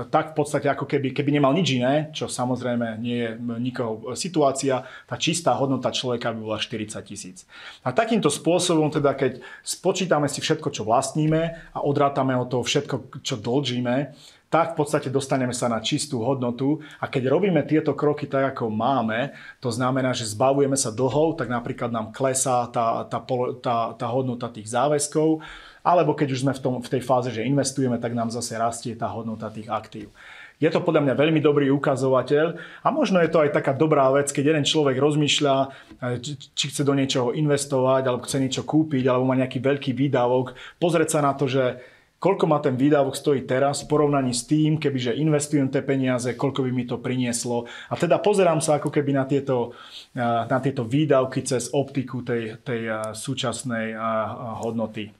tak 0.08 0.32
v 0.32 0.36
podstate 0.40 0.72
ako 0.72 0.88
keby, 0.88 1.12
keby 1.12 1.36
nemal 1.36 1.52
nič 1.52 1.76
iné, 1.76 2.08
čo 2.16 2.32
samozrejme 2.32 2.96
nie 2.96 3.28
je 3.28 3.30
nikoho 3.60 4.16
situácia, 4.16 4.88
tá 5.04 5.20
čistá 5.20 5.52
hodnota 5.60 5.92
človeka 5.92 6.32
by 6.32 6.40
bola 6.40 6.60
40 6.64 6.96
tisíc. 7.04 7.44
A 7.84 7.92
takýmto 7.92 8.32
spôsobom, 8.32 8.88
teda 8.88 9.12
keď 9.12 9.44
spočítame 9.60 10.32
si 10.32 10.40
všetko, 10.40 10.72
čo 10.72 10.88
vlastníme 10.88 11.60
a 11.76 11.80
odrátame 11.84 12.32
od 12.40 12.48
toho 12.48 12.64
všetko, 12.64 13.20
čo 13.20 13.36
dlžíme, 13.36 14.16
tak 14.54 14.78
v 14.78 14.86
podstate 14.86 15.10
dostaneme 15.10 15.50
sa 15.50 15.66
na 15.66 15.82
čistú 15.82 16.22
hodnotu 16.22 16.78
a 17.02 17.10
keď 17.10 17.26
robíme 17.26 17.66
tieto 17.66 17.98
kroky 17.98 18.30
tak, 18.30 18.54
ako 18.54 18.70
máme, 18.70 19.34
to 19.58 19.74
znamená, 19.74 20.14
že 20.14 20.30
zbavujeme 20.30 20.78
sa 20.78 20.94
dlhov, 20.94 21.42
tak 21.42 21.50
napríklad 21.50 21.90
nám 21.90 22.14
klesá 22.14 22.70
tá, 22.70 23.02
tá, 23.10 23.18
tá, 23.58 23.98
tá 23.98 24.08
hodnota 24.14 24.54
tých 24.54 24.70
záväzkov, 24.70 25.42
alebo 25.82 26.14
keď 26.14 26.38
už 26.38 26.46
sme 26.46 26.54
v, 26.54 26.62
tom, 26.62 26.74
v 26.86 26.92
tej 26.94 27.02
fáze, 27.02 27.34
že 27.34 27.42
investujeme, 27.42 27.98
tak 27.98 28.14
nám 28.14 28.30
zase 28.30 28.54
rastie 28.54 28.94
tá 28.94 29.10
hodnota 29.10 29.50
tých 29.50 29.74
aktív. 29.74 30.14
Je 30.62 30.70
to 30.70 30.86
podľa 30.86 31.02
mňa 31.02 31.16
veľmi 31.18 31.42
dobrý 31.42 31.74
ukazovateľ 31.74 32.46
a 32.86 32.88
možno 32.94 33.26
je 33.26 33.34
to 33.34 33.42
aj 33.42 33.58
taká 33.58 33.74
dobrá 33.74 34.06
vec, 34.14 34.30
keď 34.30 34.54
jeden 34.54 34.66
človek 34.70 35.02
rozmýšľa, 35.02 35.56
e, 35.58 35.68
či 36.54 36.66
chce 36.70 36.86
do 36.86 36.94
niečoho 36.94 37.34
investovať, 37.34 38.06
alebo 38.06 38.22
chce 38.22 38.38
niečo 38.38 38.62
kúpiť, 38.62 39.10
alebo 39.10 39.26
má 39.26 39.34
nejaký 39.34 39.58
veľký 39.60 39.92
výdavok, 39.98 40.54
pozrieť 40.78 41.18
sa 41.18 41.20
na 41.26 41.34
to, 41.34 41.50
že 41.50 41.82
koľko 42.24 42.48
ma 42.48 42.64
ten 42.64 42.80
výdavok 42.80 43.20
stojí 43.20 43.44
teraz 43.44 43.84
v 43.84 43.92
porovnaní 43.92 44.32
s 44.32 44.48
tým, 44.48 44.80
kebyže 44.80 45.20
investujem 45.20 45.68
tie 45.68 45.84
peniaze, 45.84 46.32
koľko 46.40 46.64
by 46.64 46.72
mi 46.72 46.88
to 46.88 47.04
prinieslo. 47.04 47.68
A 47.92 48.00
teda 48.00 48.24
pozerám 48.24 48.64
sa 48.64 48.80
ako 48.80 48.88
keby 48.88 49.12
na 49.12 49.28
tieto, 49.28 49.76
na 50.16 50.58
tieto 50.64 50.88
výdavky 50.88 51.44
cez 51.44 51.68
optiku 51.76 52.24
tej, 52.24 52.64
tej 52.64 53.12
súčasnej 53.12 53.92
hodnoty. 54.64 55.12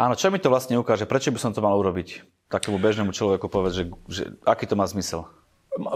Áno, 0.00 0.16
čo 0.16 0.32
mi 0.32 0.40
to 0.40 0.48
vlastne 0.48 0.80
ukáže? 0.80 1.04
Prečo 1.04 1.28
by 1.28 1.38
som 1.38 1.52
to 1.52 1.60
mal 1.60 1.76
urobiť? 1.76 2.24
Takému 2.48 2.80
bežnému 2.80 3.12
človeku 3.12 3.52
povedať, 3.52 3.72
že, 3.76 3.84
že 4.08 4.22
aký 4.48 4.64
to 4.64 4.72
má 4.72 4.88
zmysel? 4.88 5.28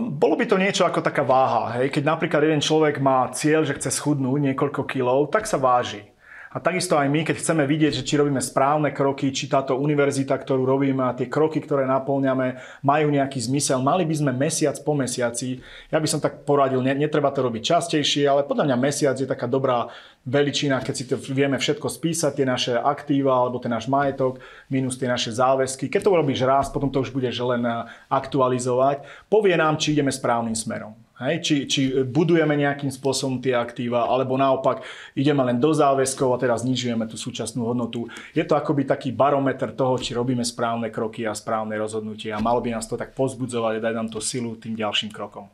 Bolo 0.00 0.36
by 0.36 0.44
to 0.48 0.60
niečo 0.60 0.84
ako 0.84 1.00
taká 1.00 1.24
váha. 1.24 1.80
Hej? 1.80 1.96
Keď 1.96 2.04
napríklad 2.04 2.44
jeden 2.44 2.64
človek 2.64 3.00
má 3.00 3.28
cieľ, 3.32 3.64
že 3.64 3.76
chce 3.76 3.88
schudnúť 3.92 4.52
niekoľko 4.52 4.84
kilov, 4.84 5.32
tak 5.32 5.48
sa 5.48 5.56
váži. 5.60 6.15
A 6.54 6.62
takisto 6.62 6.94
aj 6.94 7.10
my, 7.10 7.26
keď 7.26 7.42
chceme 7.42 7.66
vidieť, 7.66 8.00
že 8.00 8.06
či 8.06 8.14
robíme 8.14 8.38
správne 8.38 8.94
kroky, 8.94 9.34
či 9.34 9.50
táto 9.50 9.74
univerzita, 9.74 10.38
ktorú 10.38 10.62
robíme 10.62 11.02
a 11.02 11.16
tie 11.16 11.26
kroky, 11.26 11.58
ktoré 11.58 11.84
naplňame, 11.90 12.62
majú 12.86 13.08
nejaký 13.10 13.42
zmysel, 13.42 13.82
mali 13.82 14.06
by 14.06 14.14
sme 14.14 14.32
mesiac 14.32 14.78
po 14.86 14.94
mesiaci, 14.94 15.58
ja 15.90 15.98
by 15.98 16.06
som 16.06 16.22
tak 16.22 16.46
poradil, 16.46 16.80
netreba 16.80 17.34
to 17.34 17.42
robiť 17.42 17.62
častejšie, 17.62 18.24
ale 18.30 18.46
podľa 18.46 18.72
mňa 18.72 18.76
mesiac 18.78 19.16
je 19.18 19.26
taká 19.26 19.50
dobrá 19.50 19.90
veličina, 20.26 20.82
keď 20.82 20.94
si 20.94 21.04
to 21.06 21.14
vieme 21.18 21.54
všetko 21.54 21.86
spísať, 21.86 22.42
tie 22.42 22.46
naše 22.46 22.74
aktíva 22.74 23.30
alebo 23.30 23.62
ten 23.62 23.70
náš 23.70 23.86
majetok, 23.86 24.42
minus 24.66 24.98
tie 24.98 25.06
naše 25.06 25.30
záväzky. 25.30 25.86
Keď 25.86 26.02
to 26.02 26.12
urobíš 26.12 26.42
raz, 26.42 26.66
potom 26.66 26.90
to 26.90 26.98
už 27.00 27.14
budeš 27.14 27.38
len 27.46 27.62
eh, 27.62 27.86
aktualizovať. 28.10 29.06
Povie 29.30 29.54
nám, 29.54 29.78
či 29.78 29.94
ideme 29.94 30.10
správnym 30.10 30.58
smerom. 30.58 31.05
Hej? 31.16 31.34
Či, 31.40 31.56
či 31.64 31.80
budujeme 32.04 32.52
nejakým 32.56 32.92
spôsobom 32.92 33.40
tie 33.40 33.56
aktíva, 33.56 34.04
alebo 34.04 34.36
naopak 34.36 34.84
ideme 35.16 35.40
len 35.44 35.56
do 35.56 35.72
záväzkov 35.72 36.36
a 36.36 36.40
teraz 36.40 36.62
znižujeme 36.62 37.08
tú 37.08 37.16
súčasnú 37.16 37.64
hodnotu. 37.64 38.08
Je 38.36 38.44
to 38.44 38.52
akoby 38.52 38.84
taký 38.84 39.16
barometer 39.16 39.72
toho, 39.72 39.96
či 39.96 40.12
robíme 40.12 40.44
správne 40.44 40.92
kroky 40.92 41.24
a 41.24 41.32
správne 41.32 41.72
rozhodnutie 41.80 42.28
a 42.32 42.42
malo 42.44 42.60
by 42.60 42.76
nás 42.76 42.84
to 42.84 43.00
tak 43.00 43.16
pozbudzovať 43.16 43.80
a 43.80 43.84
dať 43.88 43.94
nám 43.96 44.08
to 44.12 44.20
silu 44.20 44.60
tým 44.60 44.76
ďalším 44.76 45.08
krokom. 45.08 45.48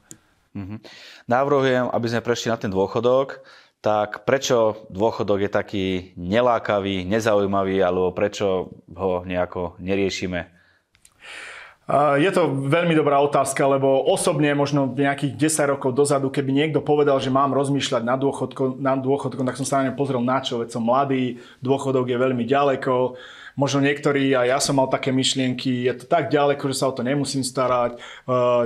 Mm-hmm. 0.52 0.78
Navrhujem, 1.33 1.88
aby 1.88 2.07
sme 2.11 2.26
prešli 2.26 2.52
na 2.52 2.59
ten 2.61 2.69
dôchodok. 2.69 3.40
Tak 3.83 4.23
prečo 4.23 4.87
dôchodok 4.95 5.42
je 5.42 5.50
taký 5.50 5.87
nelákavý, 6.14 7.02
nezaujímavý, 7.02 7.83
alebo 7.83 8.14
prečo 8.14 8.71
ho 8.95 9.26
nejako 9.26 9.75
neriešime? 9.83 10.62
Je 11.93 12.31
to 12.33 12.49
veľmi 12.49 12.97
dobrá 12.97 13.21
otázka, 13.21 13.69
lebo 13.69 14.09
osobne 14.09 14.49
možno 14.57 14.89
nejakých 14.89 15.37
10 15.37 15.77
rokov 15.77 15.93
dozadu, 15.93 16.33
keby 16.33 16.49
niekto 16.49 16.81
povedal, 16.81 17.21
že 17.21 17.29
mám 17.29 17.53
rozmýšľať 17.53 18.01
na 18.01 18.17
dôchodkom, 18.17 18.81
na 18.81 18.97
dôchodkom 18.97 19.45
tak 19.45 19.61
som 19.61 19.69
sa 19.69 19.85
na 19.85 19.93
ňo 19.93 20.01
pozrel 20.01 20.25
na 20.25 20.41
čo, 20.41 20.65
veď 20.65 20.73
som 20.73 20.81
mladý, 20.81 21.37
dôchodok 21.61 22.09
je 22.09 22.17
veľmi 22.17 22.49
ďaleko, 22.49 23.21
možno 23.61 23.85
niektorí, 23.85 24.33
a 24.33 24.49
ja 24.49 24.57
som 24.57 24.81
mal 24.81 24.89
také 24.89 25.13
myšlienky, 25.13 25.85
je 25.85 25.95
to 26.01 26.05
tak 26.09 26.33
ďaleko, 26.33 26.65
že 26.73 26.81
sa 26.81 26.89
o 26.89 26.97
to 26.97 27.05
nemusím 27.05 27.45
starať, 27.45 27.97
e, 27.97 27.99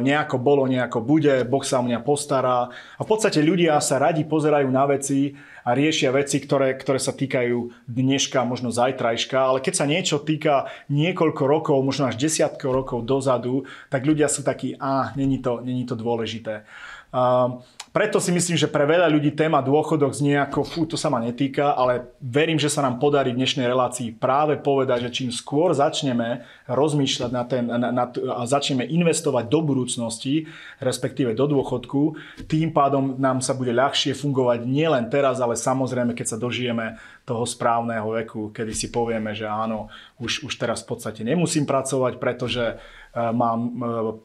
nejako 0.06 0.38
bolo, 0.38 0.62
nejako 0.71 1.02
bude, 1.02 1.42
Boh 1.50 1.66
sa 1.66 1.83
o 1.83 1.87
mňa 1.87 2.06
postará. 2.06 2.71
A 2.71 3.00
v 3.02 3.09
podstate 3.11 3.42
ľudia 3.42 3.75
sa 3.83 3.99
radi 3.99 4.23
pozerajú 4.23 4.71
na 4.71 4.87
veci, 4.87 5.35
a 5.66 5.75
riešia 5.75 6.14
veci, 6.14 6.38
ktoré, 6.38 6.78
ktoré 6.78 7.02
sa 7.02 7.11
týkajú 7.11 7.90
dneška, 7.90 8.46
možno 8.46 8.70
zajtrajška, 8.70 9.35
ale 9.35 9.58
keď 9.58 9.75
sa 9.75 9.90
niečo 9.90 10.23
týka 10.23 10.70
niekoľko 10.87 11.42
rokov, 11.42 11.76
možno 11.82 12.06
až 12.06 12.14
desiatkov 12.23 12.70
rokov 12.70 13.02
dozadu, 13.02 13.66
tak 13.90 14.06
ľudia 14.06 14.30
sú 14.30 14.46
takí, 14.46 14.78
a 14.78 15.11
není 15.18 15.42
to, 15.42 15.58
není 15.66 15.82
to 15.82 15.99
dôležité. 15.99 16.62
Uh, 17.11 17.62
preto 17.96 18.20
si 18.20 18.28
myslím, 18.28 18.60
že 18.60 18.68
pre 18.68 18.84
veľa 18.84 19.08
ľudí 19.08 19.32
téma 19.32 19.64
dôchodok 19.64 20.12
znie 20.12 20.36
ako, 20.36 20.68
fú, 20.68 20.84
to 20.84 21.00
sa 21.00 21.08
ma 21.08 21.16
netýka, 21.16 21.72
ale 21.72 22.12
verím, 22.20 22.60
že 22.60 22.68
sa 22.68 22.84
nám 22.84 23.00
podarí 23.00 23.32
v 23.32 23.40
dnešnej 23.40 23.64
relácii 23.64 24.20
práve 24.20 24.60
povedať, 24.60 25.08
že 25.08 25.24
čím 25.24 25.32
skôr 25.32 25.72
začneme 25.72 26.44
rozmýšľať 26.68 27.30
na 27.32 27.42
ten, 27.48 27.64
na, 27.64 27.88
na, 27.88 28.04
a 28.12 28.44
začneme 28.44 28.84
investovať 28.84 29.48
do 29.48 29.64
budúcnosti, 29.64 30.44
respektíve 30.76 31.32
do 31.32 31.48
dôchodku, 31.48 32.20
tým 32.44 32.68
pádom 32.76 33.16
nám 33.16 33.40
sa 33.40 33.56
bude 33.56 33.72
ľahšie 33.72 34.12
fungovať 34.12 34.68
nielen 34.68 35.08
teraz, 35.08 35.40
ale 35.40 35.56
samozrejme, 35.56 36.12
keď 36.12 36.36
sa 36.36 36.42
dožijeme 36.42 37.00
toho 37.24 37.48
správneho 37.48 38.12
veku, 38.12 38.52
kedy 38.52 38.76
si 38.76 38.92
povieme, 38.92 39.32
že 39.32 39.48
áno, 39.48 39.88
už, 40.20 40.44
už 40.44 40.52
teraz 40.60 40.84
v 40.84 40.92
podstate 40.92 41.24
nemusím 41.24 41.64
pracovať, 41.64 42.20
pretože 42.20 42.76
E, 43.16 43.32
mám 43.32 43.60
e, 43.64 43.70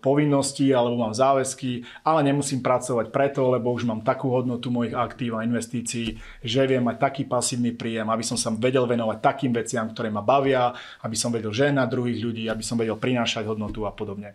povinnosti 0.04 0.68
alebo 0.76 1.00
mám 1.00 1.16
záväzky, 1.16 1.88
ale 2.04 2.28
nemusím 2.28 2.60
pracovať 2.60 3.08
preto, 3.08 3.48
lebo 3.48 3.61
už 3.70 3.86
mám 3.86 4.02
takú 4.02 4.34
hodnotu 4.34 4.74
mojich 4.74 4.98
aktív 4.98 5.38
a 5.38 5.46
investícií, 5.46 6.18
že 6.42 6.62
viem 6.66 6.82
mať 6.82 6.98
taký 6.98 7.24
pasívny 7.30 7.78
príjem, 7.78 8.10
aby 8.10 8.26
som 8.26 8.40
sa 8.40 8.50
vedel 8.50 8.90
venovať 8.90 9.18
takým 9.22 9.54
veciam, 9.54 9.86
ktoré 9.86 10.10
ma 10.10 10.26
bavia, 10.26 10.74
aby 11.06 11.14
som 11.14 11.30
vedel 11.30 11.54
žehnať 11.54 11.86
druhých 11.86 12.18
ľudí, 12.18 12.50
aby 12.50 12.66
som 12.66 12.80
vedel 12.82 12.98
prinášať 12.98 13.46
hodnotu 13.46 13.86
a 13.86 13.94
podobne. 13.94 14.34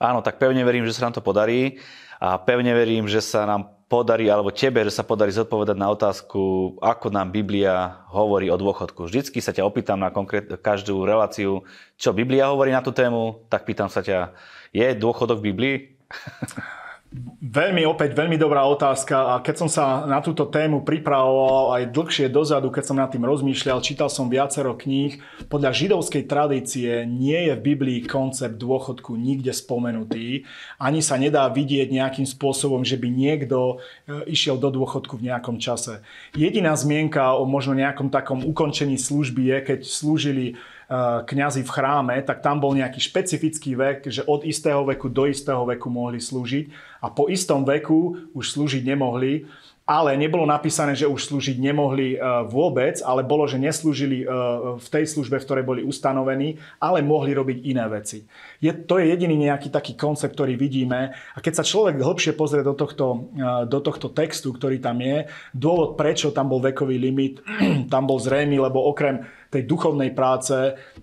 Áno, 0.00 0.20
tak 0.24 0.40
pevne 0.40 0.64
verím, 0.64 0.88
že 0.88 0.96
sa 0.96 1.08
nám 1.08 1.20
to 1.20 1.24
podarí 1.24 1.80
a 2.20 2.40
pevne 2.40 2.72
verím, 2.72 3.08
že 3.08 3.20
sa 3.20 3.44
nám 3.44 3.76
podarí, 3.86 4.26
alebo 4.26 4.50
tebe, 4.50 4.82
že 4.82 4.90
sa 4.90 5.06
podarí 5.06 5.30
zodpovedať 5.30 5.76
na 5.78 5.88
otázku, 5.94 6.74
ako 6.82 7.06
nám 7.14 7.30
Biblia 7.30 8.02
hovorí 8.10 8.50
o 8.50 8.58
dôchodku. 8.58 9.06
Vždycky 9.06 9.38
sa 9.38 9.54
ťa 9.54 9.62
opýtam 9.62 10.02
na 10.02 10.10
konkrét, 10.10 10.50
každú 10.58 11.06
reláciu, 11.06 11.62
čo 11.94 12.10
Biblia 12.10 12.50
hovorí 12.50 12.74
na 12.74 12.82
tú 12.82 12.90
tému, 12.90 13.46
tak 13.46 13.62
pýtam 13.62 13.86
sa 13.86 14.02
ťa, 14.02 14.34
je 14.74 14.86
dôchodok 14.98 15.38
v 15.38 15.46
Biblii? 15.54 15.76
Veľmi, 17.40 17.88
opäť 17.88 18.12
veľmi 18.12 18.36
dobrá 18.36 18.68
otázka 18.68 19.32
a 19.32 19.34
keď 19.40 19.54
som 19.64 19.68
sa 19.72 20.04
na 20.04 20.20
túto 20.20 20.44
tému 20.44 20.84
pripravoval 20.84 21.80
aj 21.80 21.88
dlhšie 21.88 22.26
dozadu, 22.28 22.68
keď 22.68 22.84
som 22.84 23.00
nad 23.00 23.08
tým 23.08 23.24
rozmýšľal, 23.24 23.80
čítal 23.80 24.12
som 24.12 24.28
viacero 24.28 24.76
kníh, 24.76 25.16
podľa 25.48 25.72
židovskej 25.72 26.28
tradície 26.28 27.08
nie 27.08 27.48
je 27.48 27.52
v 27.56 27.64
Biblii 27.72 28.00
koncept 28.04 28.60
dôchodku 28.60 29.16
nikde 29.16 29.56
spomenutý, 29.56 30.44
ani 30.76 31.00
sa 31.00 31.16
nedá 31.16 31.48
vidieť 31.48 31.88
nejakým 31.88 32.28
spôsobom, 32.28 32.84
že 32.84 33.00
by 33.00 33.08
niekto 33.08 33.80
e, 34.04 34.26
išiel 34.28 34.60
do 34.60 34.68
dôchodku 34.68 35.16
v 35.16 35.32
nejakom 35.32 35.56
čase. 35.56 36.04
Jediná 36.36 36.76
zmienka 36.76 37.32
o 37.32 37.48
možno 37.48 37.72
nejakom 37.72 38.12
takom 38.12 38.44
ukončení 38.44 39.00
služby 39.00 39.56
je, 39.56 39.58
keď 39.72 39.78
slúžili 39.88 40.60
kňazi 41.26 41.66
v 41.66 41.70
chráme, 41.74 42.14
tak 42.22 42.46
tam 42.46 42.62
bol 42.62 42.70
nejaký 42.70 43.02
špecifický 43.02 43.74
vek, 43.74 44.06
že 44.06 44.22
od 44.22 44.46
istého 44.46 44.86
veku 44.86 45.10
do 45.10 45.26
istého 45.26 45.66
veku 45.66 45.90
mohli 45.90 46.22
slúžiť 46.22 46.70
a 47.02 47.10
po 47.10 47.26
istom 47.26 47.66
veku 47.66 48.30
už 48.30 48.54
slúžiť 48.54 48.86
nemohli 48.86 49.50
ale 49.86 50.18
nebolo 50.18 50.42
napísané, 50.42 50.98
že 50.98 51.06
už 51.06 51.30
slúžiť 51.30 51.62
nemohli 51.62 52.18
e, 52.18 52.26
vôbec, 52.50 52.98
ale 53.06 53.22
bolo, 53.22 53.46
že 53.46 53.54
neslúžili 53.54 54.26
e, 54.26 54.34
v 54.82 54.88
tej 54.90 55.06
službe, 55.06 55.38
v 55.38 55.46
ktorej 55.46 55.62
boli 55.62 55.86
ustanovení, 55.86 56.58
ale 56.82 57.06
mohli 57.06 57.30
robiť 57.30 57.62
iné 57.62 57.86
veci. 57.86 58.26
Je, 58.58 58.74
to 58.74 58.98
je 58.98 59.14
jediný 59.14 59.46
nejaký 59.46 59.70
taký 59.70 59.94
koncept, 59.94 60.34
ktorý 60.34 60.58
vidíme. 60.58 61.14
A 61.14 61.38
keď 61.38 61.62
sa 61.62 61.64
človek 61.64 62.02
hĺbšie 62.02 62.34
pozrie 62.34 62.66
do 62.66 62.74
tohto, 62.74 63.30
do 63.70 63.78
tohto 63.78 64.10
textu, 64.10 64.50
ktorý 64.50 64.82
tam 64.82 64.98
je, 64.98 65.30
dôvod, 65.54 65.94
prečo 65.94 66.34
tam 66.34 66.50
bol 66.50 66.58
vekový 66.58 66.98
limit, 66.98 67.38
tam 67.94 68.10
bol 68.10 68.18
zrejmy, 68.18 68.58
lebo 68.58 68.90
okrem 68.90 69.22
tej 69.50 69.62
duchovnej 69.64 70.12
práce 70.12 70.54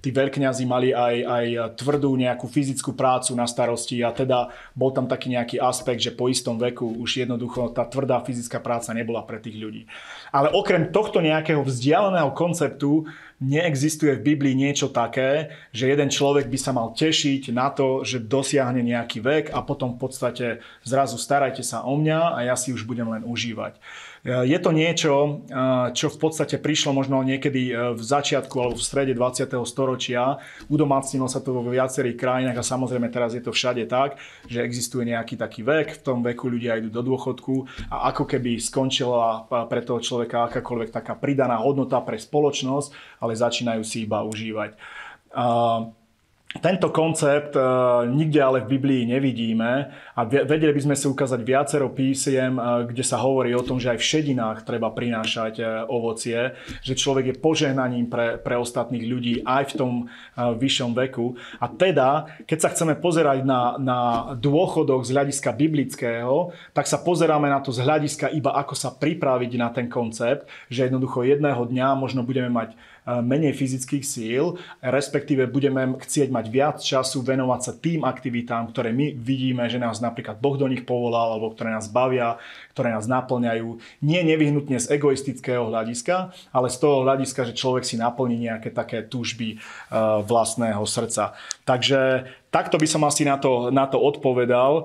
tí 0.04 0.12
veľkňazi 0.12 0.64
mali 0.68 0.90
aj, 0.92 1.16
aj 1.24 1.46
tvrdú 1.80 2.14
nejakú 2.20 2.46
fyzickú 2.48 2.94
prácu 2.94 3.34
na 3.34 3.48
starosti 3.48 4.04
a 4.04 4.12
teda 4.12 4.52
bol 4.76 4.92
tam 4.92 5.08
taký 5.08 5.32
nejaký 5.34 5.58
aspekt, 5.60 6.04
že 6.04 6.16
po 6.16 6.28
istom 6.28 6.60
veku 6.60 6.86
už 7.00 7.24
jednoducho 7.24 7.72
tá 7.72 7.88
tvrdá 7.88 8.20
fyzická 8.22 8.60
práca 8.60 8.92
nebola 8.92 9.24
pre 9.24 9.40
tých 9.40 9.56
ľudí. 9.58 9.88
Ale 10.32 10.52
okrem 10.52 10.92
tohto 10.92 11.24
nejakého 11.24 11.64
vzdialeného 11.64 12.32
konceptu 12.36 13.08
neexistuje 13.44 14.16
v 14.20 14.26
Biblii 14.34 14.56
niečo 14.56 14.88
také, 14.88 15.52
že 15.76 15.92
jeden 15.92 16.08
človek 16.08 16.48
by 16.48 16.58
sa 16.60 16.72
mal 16.72 16.96
tešiť 16.96 17.52
na 17.52 17.68
to, 17.74 18.08
že 18.08 18.24
dosiahne 18.24 18.80
nejaký 18.80 19.20
vek 19.20 19.46
a 19.52 19.60
potom 19.60 19.96
v 19.96 20.00
podstate 20.00 20.46
zrazu 20.88 21.20
starajte 21.20 21.60
sa 21.60 21.84
o 21.84 22.00
mňa 22.00 22.40
a 22.40 22.40
ja 22.48 22.56
si 22.56 22.72
už 22.72 22.88
budem 22.88 23.12
len 23.12 23.28
užívať. 23.28 23.76
Je 24.24 24.56
to 24.63 24.72
niečo, 24.72 25.44
čo 25.92 26.08
v 26.08 26.18
podstate 26.18 26.56
prišlo 26.56 26.96
možno 26.96 27.20
niekedy 27.27 27.75
e, 27.75 27.92
v 27.92 28.00
začiatku 28.00 28.56
alebo 28.56 28.80
v 28.80 28.88
strede 28.88 29.12
20. 29.12 29.51
storočia. 29.68 30.39
Udomácnilo 30.72 31.27
sa 31.27 31.44
to 31.44 31.51
vo 31.51 31.68
viacerých 31.68 32.15
krajinách 32.15 32.56
a 32.56 32.63
samozrejme 32.63 33.12
teraz 33.12 33.36
je 33.36 33.44
to 33.44 33.51
všade 33.51 33.84
tak, 33.92 34.15
že 34.48 34.63
existuje 34.63 35.12
nejaký 35.12 35.36
taký 35.36 35.68
vek, 35.68 36.00
v 36.00 36.03
tom 36.08 36.24
veku 36.24 36.48
ľudia 36.48 36.80
idú 36.80 36.88
do 36.88 37.03
dôchodku 37.03 37.68
a 37.92 38.15
ako 38.15 38.24
keby 38.24 38.63
skončila 38.63 39.44
pre 39.68 39.84
toho 39.84 40.00
človeka 40.00 40.48
akákoľvek 40.48 40.96
taká 40.96 41.20
pridaná 41.20 41.60
hodnota 41.60 42.00
pre 42.00 42.15
spoločnosť, 42.15 43.20
ale 43.20 43.36
začínajú 43.36 43.84
si 43.84 44.08
iba 44.08 44.24
užívať. 44.24 44.80
Tento 46.62 46.94
koncept 46.94 47.58
uh, 47.58 48.06
nikde 48.06 48.38
ale 48.38 48.62
v 48.62 48.78
Biblii 48.78 49.10
nevidíme 49.10 49.72
a 50.14 50.22
vedeli 50.22 50.70
by 50.70 50.82
sme 50.86 50.96
si 50.98 51.10
ukázať 51.10 51.42
viacero 51.42 51.90
písiem, 51.90 52.62
uh, 52.62 52.86
kde 52.86 53.02
sa 53.02 53.18
hovorí 53.18 53.58
o 53.58 53.66
tom, 53.66 53.82
že 53.82 53.90
aj 53.90 53.98
v 53.98 54.10
šedinách 54.14 54.60
treba 54.62 54.94
prinášať 54.94 55.54
uh, 55.58 55.68
ovocie, 55.90 56.54
že 56.86 56.94
človek 56.94 57.34
je 57.34 57.42
požehnaním 57.42 58.06
pre, 58.06 58.38
pre 58.38 58.54
ostatných 58.54 59.06
ľudí 59.10 59.42
aj 59.42 59.74
v 59.74 59.78
tom 59.78 59.94
vyššom 60.38 60.94
veku. 60.94 61.34
A 61.58 61.66
teda, 61.70 62.30
keď 62.46 62.58
sa 62.60 62.70
chceme 62.70 62.98
pozerať 62.98 63.46
na, 63.46 63.78
na 63.82 64.00
dôchodok 64.38 65.06
z 65.06 65.14
hľadiska 65.14 65.54
biblického, 65.54 66.54
tak 66.74 66.86
sa 66.86 67.02
pozeráme 67.02 67.50
na 67.50 67.62
to 67.62 67.74
z 67.74 67.82
hľadiska 67.82 68.34
iba 68.34 68.54
ako 68.54 68.74
sa 68.78 68.94
pripraviť 68.94 69.52
na 69.58 69.70
ten 69.74 69.90
koncept, 69.90 70.46
že 70.70 70.86
jednoducho 70.86 71.26
jedného 71.26 71.66
dňa 71.66 71.98
možno 71.98 72.22
budeme 72.22 72.50
mať 72.50 72.78
menej 73.04 73.52
fyzických 73.52 74.06
síl, 74.06 74.56
respektíve 74.80 75.48
budeme 75.52 76.00
chcieť 76.00 76.32
mať 76.32 76.46
viac 76.48 76.78
času 76.80 77.20
venovať 77.20 77.60
sa 77.60 77.74
tým 77.76 78.08
aktivitám, 78.08 78.72
ktoré 78.72 78.96
my 78.96 79.12
vidíme, 79.16 79.68
že 79.68 79.80
nás 79.80 80.00
napríklad 80.00 80.40
Boh 80.40 80.56
do 80.56 80.72
nich 80.72 80.88
povolal, 80.88 81.36
alebo 81.36 81.52
ktoré 81.52 81.76
nás 81.76 81.92
bavia, 81.92 82.40
ktoré 82.72 82.96
nás 82.96 83.06
naplňajú. 83.06 83.76
Nie 84.00 84.24
nevyhnutne 84.24 84.80
z 84.80 84.88
egoistického 84.96 85.68
hľadiska, 85.68 86.32
ale 86.56 86.68
z 86.72 86.78
toho 86.80 87.04
hľadiska, 87.04 87.52
že 87.52 87.58
človek 87.58 87.84
si 87.84 88.00
naplní 88.00 88.40
nejaké 88.48 88.72
také 88.72 89.04
túžby 89.04 89.56
e, 89.56 89.58
vlastného 90.24 90.82
srdca. 90.88 91.36
Takže 91.68 92.32
takto 92.50 92.80
by 92.80 92.88
som 92.88 93.04
asi 93.04 93.28
na 93.28 93.36
to, 93.36 93.68
na 93.70 93.84
to 93.86 94.00
odpovedal, 94.00 94.72
e, 94.80 94.84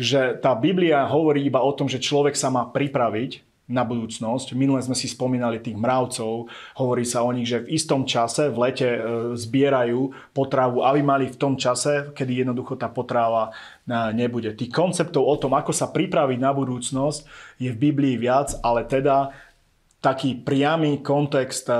že 0.00 0.40
tá 0.40 0.56
Biblia 0.56 1.04
hovorí 1.04 1.44
iba 1.44 1.60
o 1.60 1.72
tom, 1.76 1.92
že 1.92 2.00
človek 2.00 2.34
sa 2.34 2.48
má 2.48 2.64
pripraviť 2.66 3.51
na 3.72 3.88
budúcnosť. 3.88 4.52
Minule 4.52 4.84
sme 4.84 4.92
si 4.92 5.08
spomínali 5.08 5.64
tých 5.64 5.74
mravcov, 5.74 6.52
hovorí 6.76 7.08
sa 7.08 7.24
o 7.24 7.32
nich, 7.32 7.48
že 7.48 7.64
v 7.64 7.72
istom 7.72 8.04
čase 8.04 8.52
v 8.52 8.60
lete 8.60 8.88
e, 8.92 9.00
zbierajú 9.32 10.12
potravu, 10.36 10.84
aby 10.84 11.00
mali 11.00 11.32
v 11.32 11.40
tom 11.40 11.56
čase, 11.56 12.12
kedy 12.12 12.44
jednoducho 12.44 12.76
tá 12.76 12.92
potrava 12.92 13.48
e, 13.48 13.52
nebude. 14.12 14.52
Tých 14.52 14.68
konceptov 14.68 15.24
o 15.24 15.36
tom, 15.40 15.56
ako 15.56 15.72
sa 15.72 15.88
pripraviť 15.88 16.38
na 16.38 16.52
budúcnosť, 16.52 17.20
je 17.56 17.72
v 17.72 17.80
Biblii 17.80 18.20
viac, 18.20 18.52
ale 18.60 18.84
teda 18.84 19.32
taký 20.02 20.42
priamy 20.42 20.98
kontext 20.98 21.70
eh, 21.70 21.78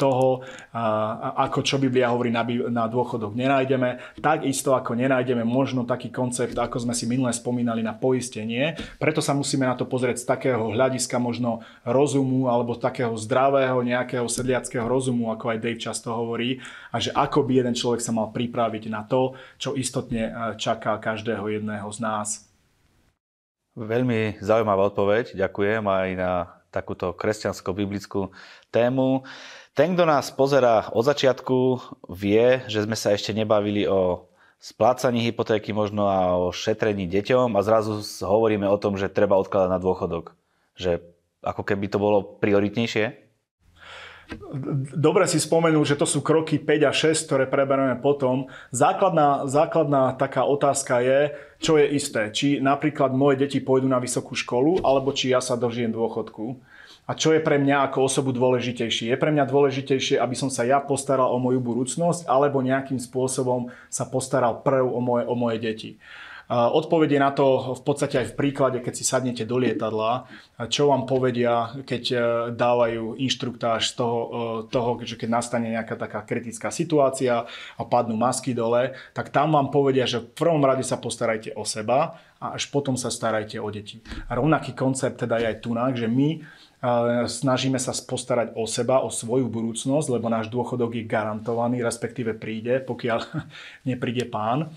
toho, 0.00 0.40
eh, 0.40 1.36
ako 1.36 1.60
čo 1.60 1.76
Biblia 1.76 2.08
hovorí 2.08 2.32
na, 2.32 2.88
dôchodok 2.88 3.36
nenájdeme. 3.36 4.16
Takisto 4.24 4.72
ako 4.72 4.96
nenájdeme 4.96 5.44
možno 5.44 5.84
taký 5.84 6.08
koncept, 6.08 6.56
ako 6.56 6.88
sme 6.88 6.96
si 6.96 7.04
minule 7.04 7.28
spomínali 7.30 7.84
na 7.84 7.92
poistenie. 7.92 8.72
Preto 8.96 9.20
sa 9.20 9.36
musíme 9.36 9.68
na 9.68 9.76
to 9.76 9.84
pozrieť 9.84 10.24
z 10.24 10.26
takého 10.26 10.72
hľadiska 10.72 11.20
možno 11.20 11.60
rozumu 11.84 12.48
alebo 12.48 12.72
takého 12.72 13.12
zdravého 13.20 13.84
nejakého 13.84 14.24
sedliackého 14.24 14.88
rozumu, 14.88 15.28
ako 15.28 15.52
aj 15.52 15.58
Dave 15.60 15.78
často 15.78 16.08
hovorí. 16.16 16.56
A 16.88 16.96
že 16.96 17.12
ako 17.12 17.44
by 17.44 17.52
jeden 17.60 17.76
človek 17.76 18.00
sa 18.00 18.16
mal 18.16 18.32
pripraviť 18.32 18.88
na 18.88 19.04
to, 19.04 19.36
čo 19.60 19.76
istotne 19.76 20.24
eh, 20.24 20.32
čaká 20.56 20.96
každého 20.96 21.52
jedného 21.52 21.92
z 21.92 22.00
nás. 22.00 22.48
Veľmi 23.76 24.40
zaujímavá 24.40 24.88
odpoveď. 24.92 25.32
Ďakujem 25.36 25.84
aj 25.84 26.08
na 26.16 26.61
takúto 26.72 27.12
kresťansko-biblickú 27.12 28.32
tému. 28.72 29.28
Ten, 29.76 29.92
kto 29.92 30.08
nás 30.08 30.32
pozera 30.32 30.88
od 30.90 31.04
začiatku, 31.04 31.78
vie, 32.08 32.64
že 32.66 32.82
sme 32.88 32.96
sa 32.96 33.12
ešte 33.12 33.36
nebavili 33.36 33.84
o 33.84 34.26
splácaní 34.56 35.22
hypotéky 35.26 35.70
možno 35.76 36.08
a 36.08 36.34
o 36.38 36.54
šetrení 36.54 37.06
deťom 37.06 37.54
a 37.54 37.60
zrazu 37.60 38.00
hovoríme 38.24 38.64
o 38.66 38.80
tom, 38.80 38.96
že 38.96 39.12
treba 39.12 39.38
odkladať 39.38 39.70
na 39.70 39.78
dôchodok. 39.78 40.32
Že 40.74 41.02
ako 41.42 41.62
keby 41.66 41.86
to 41.90 41.98
bolo 41.98 42.18
prioritnejšie? 42.38 43.21
Dobre 44.96 45.24
si 45.28 45.40
spomenul, 45.40 45.82
že 45.84 45.96
to 45.96 46.04
sú 46.04 46.20
kroky 46.20 46.60
5 46.60 46.88
a 46.88 46.92
6, 46.92 47.26
ktoré 47.28 47.44
preberieme 47.48 47.96
potom. 48.00 48.48
Základná, 48.68 49.48
základná 49.48 50.12
taká 50.14 50.44
otázka 50.44 51.00
je, 51.00 51.32
čo 51.58 51.80
je 51.80 51.86
isté. 51.96 52.28
Či 52.28 52.60
napríklad 52.60 53.16
moje 53.16 53.44
deti 53.44 53.58
pôjdu 53.64 53.88
na 53.88 53.96
vysokú 53.96 54.36
školu, 54.36 54.84
alebo 54.84 55.10
či 55.16 55.32
ja 55.32 55.40
sa 55.40 55.56
dožijem 55.56 55.92
dôchodku. 55.92 56.60
A 57.02 57.18
čo 57.18 57.34
je 57.34 57.42
pre 57.42 57.58
mňa 57.58 57.90
ako 57.90 58.06
osobu 58.06 58.30
dôležitejšie? 58.30 59.10
Je 59.10 59.18
pre 59.18 59.34
mňa 59.34 59.50
dôležitejšie, 59.50 60.22
aby 60.22 60.38
som 60.38 60.46
sa 60.46 60.62
ja 60.62 60.78
postaral 60.78 61.34
o 61.34 61.38
moju 61.42 61.58
budúcnosť, 61.58 62.30
alebo 62.30 62.62
nejakým 62.62 63.02
spôsobom 63.02 63.74
sa 63.90 64.06
postaral 64.06 64.62
prv 64.62 64.86
o 64.86 65.00
moje, 65.02 65.24
o 65.26 65.34
moje 65.34 65.58
deti. 65.58 65.90
Odpovede 66.50 67.16
na 67.16 67.30
to 67.32 67.76
v 67.78 67.82
podstate 67.86 68.18
aj 68.18 68.26
v 68.32 68.38
príklade, 68.38 68.78
keď 68.82 68.92
si 68.92 69.04
sadnete 69.06 69.46
do 69.48 69.56
lietadla, 69.56 70.26
čo 70.68 70.92
vám 70.92 71.08
povedia, 71.08 71.72
keď 71.82 72.04
e, 72.12 72.16
dávajú 72.54 73.16
inštruktáž 73.18 73.88
z 73.90 73.92
toho, 73.98 74.18
e, 74.20 74.28
toho, 74.68 74.90
že 75.02 75.16
keď 75.16 75.28
nastane 75.32 75.72
nejaká 75.72 75.96
taká 75.96 76.20
kritická 76.22 76.68
situácia 76.68 77.48
a 77.48 77.82
padnú 77.82 78.14
masky 78.14 78.52
dole, 78.52 78.94
tak 79.16 79.32
tam 79.32 79.56
vám 79.56 79.72
povedia, 79.72 80.06
že 80.06 80.22
v 80.22 80.28
prvom 80.36 80.62
rade 80.62 80.84
sa 80.84 81.00
postarajte 81.00 81.56
o 81.56 81.64
seba 81.64 82.20
a 82.38 82.58
až 82.58 82.68
potom 82.68 82.94
sa 82.94 83.08
starajte 83.08 83.58
o 83.58 83.68
deti. 83.72 84.02
A 84.28 84.36
rovnaký 84.36 84.76
koncept 84.76 85.18
teda 85.22 85.40
je 85.40 85.46
aj 85.50 85.58
tu, 85.62 85.72
že 85.72 86.06
my 86.06 86.28
e, 86.36 86.38
snažíme 87.26 87.80
sa 87.80 87.96
postarať 87.96 88.54
o 88.54 88.68
seba, 88.68 89.00
o 89.02 89.08
svoju 89.08 89.48
budúcnosť, 89.48 90.06
lebo 90.12 90.28
náš 90.28 90.52
dôchodok 90.52 91.00
je 91.00 91.08
garantovaný, 91.08 91.80
respektíve 91.80 92.36
príde, 92.36 92.82
pokiaľ 92.84 93.18
nepríde 93.88 94.28
pán 94.28 94.70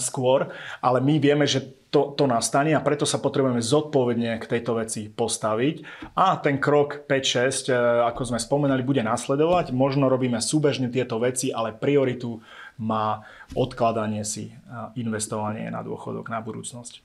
skôr, 0.00 0.48
ale 0.80 0.98
my 1.04 1.20
vieme, 1.20 1.44
že 1.44 1.60
to, 1.92 2.12
to 2.12 2.28
nastane 2.28 2.76
a 2.76 2.84
preto 2.84 3.08
sa 3.08 3.22
potrebujeme 3.22 3.62
zodpovedne 3.62 4.36
k 4.42 4.44
tejto 4.44 4.76
veci 4.76 5.08
postaviť. 5.08 5.76
A 6.18 6.36
ten 6.40 6.60
krok 6.60 7.08
5-6, 7.08 7.70
e, 7.70 7.76
ako 8.04 8.22
sme 8.34 8.38
spomenali, 8.42 8.82
bude 8.84 9.00
nasledovať. 9.00 9.72
Možno 9.72 10.10
robíme 10.10 10.42
súbežne 10.42 10.92
tieto 10.92 11.16
veci, 11.22 11.54
ale 11.54 11.76
prioritu 11.76 12.42
má 12.76 13.24
odkladanie 13.56 14.20
si, 14.26 14.52
investovanie 15.00 15.72
na 15.72 15.80
dôchodok, 15.80 16.28
na 16.28 16.44
budúcnosť. 16.44 17.00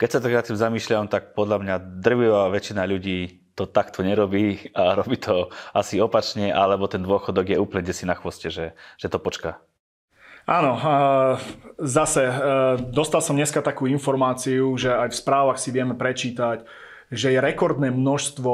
Keď 0.00 0.08
sa 0.08 0.18
tak 0.24 0.48
tým 0.48 0.56
zamýšľam, 0.58 1.06
tak 1.12 1.36
podľa 1.36 1.60
mňa 1.60 1.74
drvivá 2.00 2.48
väčšina 2.48 2.88
ľudí 2.88 3.44
to 3.54 3.70
takto 3.70 4.02
nerobí 4.02 4.72
a 4.74 4.92
robí 5.00 5.20
to 5.20 5.52
asi 5.76 6.02
opačne, 6.02 6.50
alebo 6.50 6.88
ten 6.90 7.04
dôchodok 7.04 7.54
je 7.54 7.60
úplne 7.60 7.86
desi 7.86 8.08
na 8.08 8.16
chvoste, 8.16 8.48
že, 8.48 8.72
že 8.98 9.06
to 9.12 9.20
počká. 9.20 9.62
Áno, 10.44 10.76
zase 11.80 12.22
e, 12.28 12.34
dostal 12.92 13.24
som 13.24 13.32
dneska 13.32 13.64
takú 13.64 13.88
informáciu, 13.88 14.76
že 14.76 14.92
aj 14.92 15.16
v 15.16 15.20
správach 15.24 15.56
si 15.56 15.72
vieme 15.72 15.96
prečítať, 15.96 16.68
že 17.08 17.32
je 17.32 17.40
rekordné 17.40 17.88
množstvo 17.94 18.52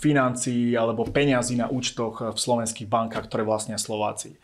financií 0.00 0.74
alebo 0.74 1.08
peňazí 1.08 1.56
na 1.56 1.72
účtoch 1.72 2.34
v 2.34 2.38
slovenských 2.38 2.88
bankách, 2.88 3.30
ktoré 3.30 3.46
vlastnia 3.46 3.78
Slováci. 3.78 4.36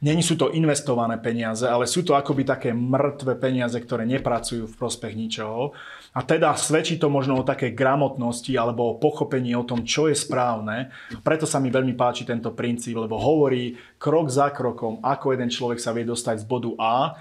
Není 0.00 0.24
sú 0.24 0.40
to 0.40 0.48
investované 0.48 1.20
peniaze, 1.20 1.68
ale 1.68 1.84
sú 1.84 2.00
to 2.00 2.16
akoby 2.16 2.48
také 2.48 2.72
mŕtve 2.72 3.36
peniaze, 3.36 3.76
ktoré 3.76 4.08
nepracujú 4.08 4.64
v 4.64 4.78
prospech 4.80 5.12
ničoho. 5.12 5.76
A 6.10 6.26
teda 6.26 6.50
svedčí 6.58 6.98
to 6.98 7.06
možno 7.06 7.38
o 7.38 7.46
takej 7.46 7.70
gramotnosti 7.70 8.50
alebo 8.58 8.90
o 8.90 8.98
pochopení 8.98 9.54
o 9.54 9.62
tom, 9.62 9.86
čo 9.86 10.10
je 10.10 10.18
správne. 10.18 10.90
Preto 11.22 11.46
sa 11.46 11.62
mi 11.62 11.70
veľmi 11.70 11.94
páči 11.94 12.26
tento 12.26 12.50
princíp, 12.50 12.98
lebo 12.98 13.14
hovorí 13.14 13.78
krok 13.94 14.26
za 14.26 14.50
krokom, 14.50 14.98
ako 15.06 15.38
jeden 15.38 15.54
človek 15.54 15.78
sa 15.78 15.94
vie 15.94 16.02
dostať 16.02 16.42
z 16.42 16.46
bodu 16.50 16.70
A, 16.82 17.14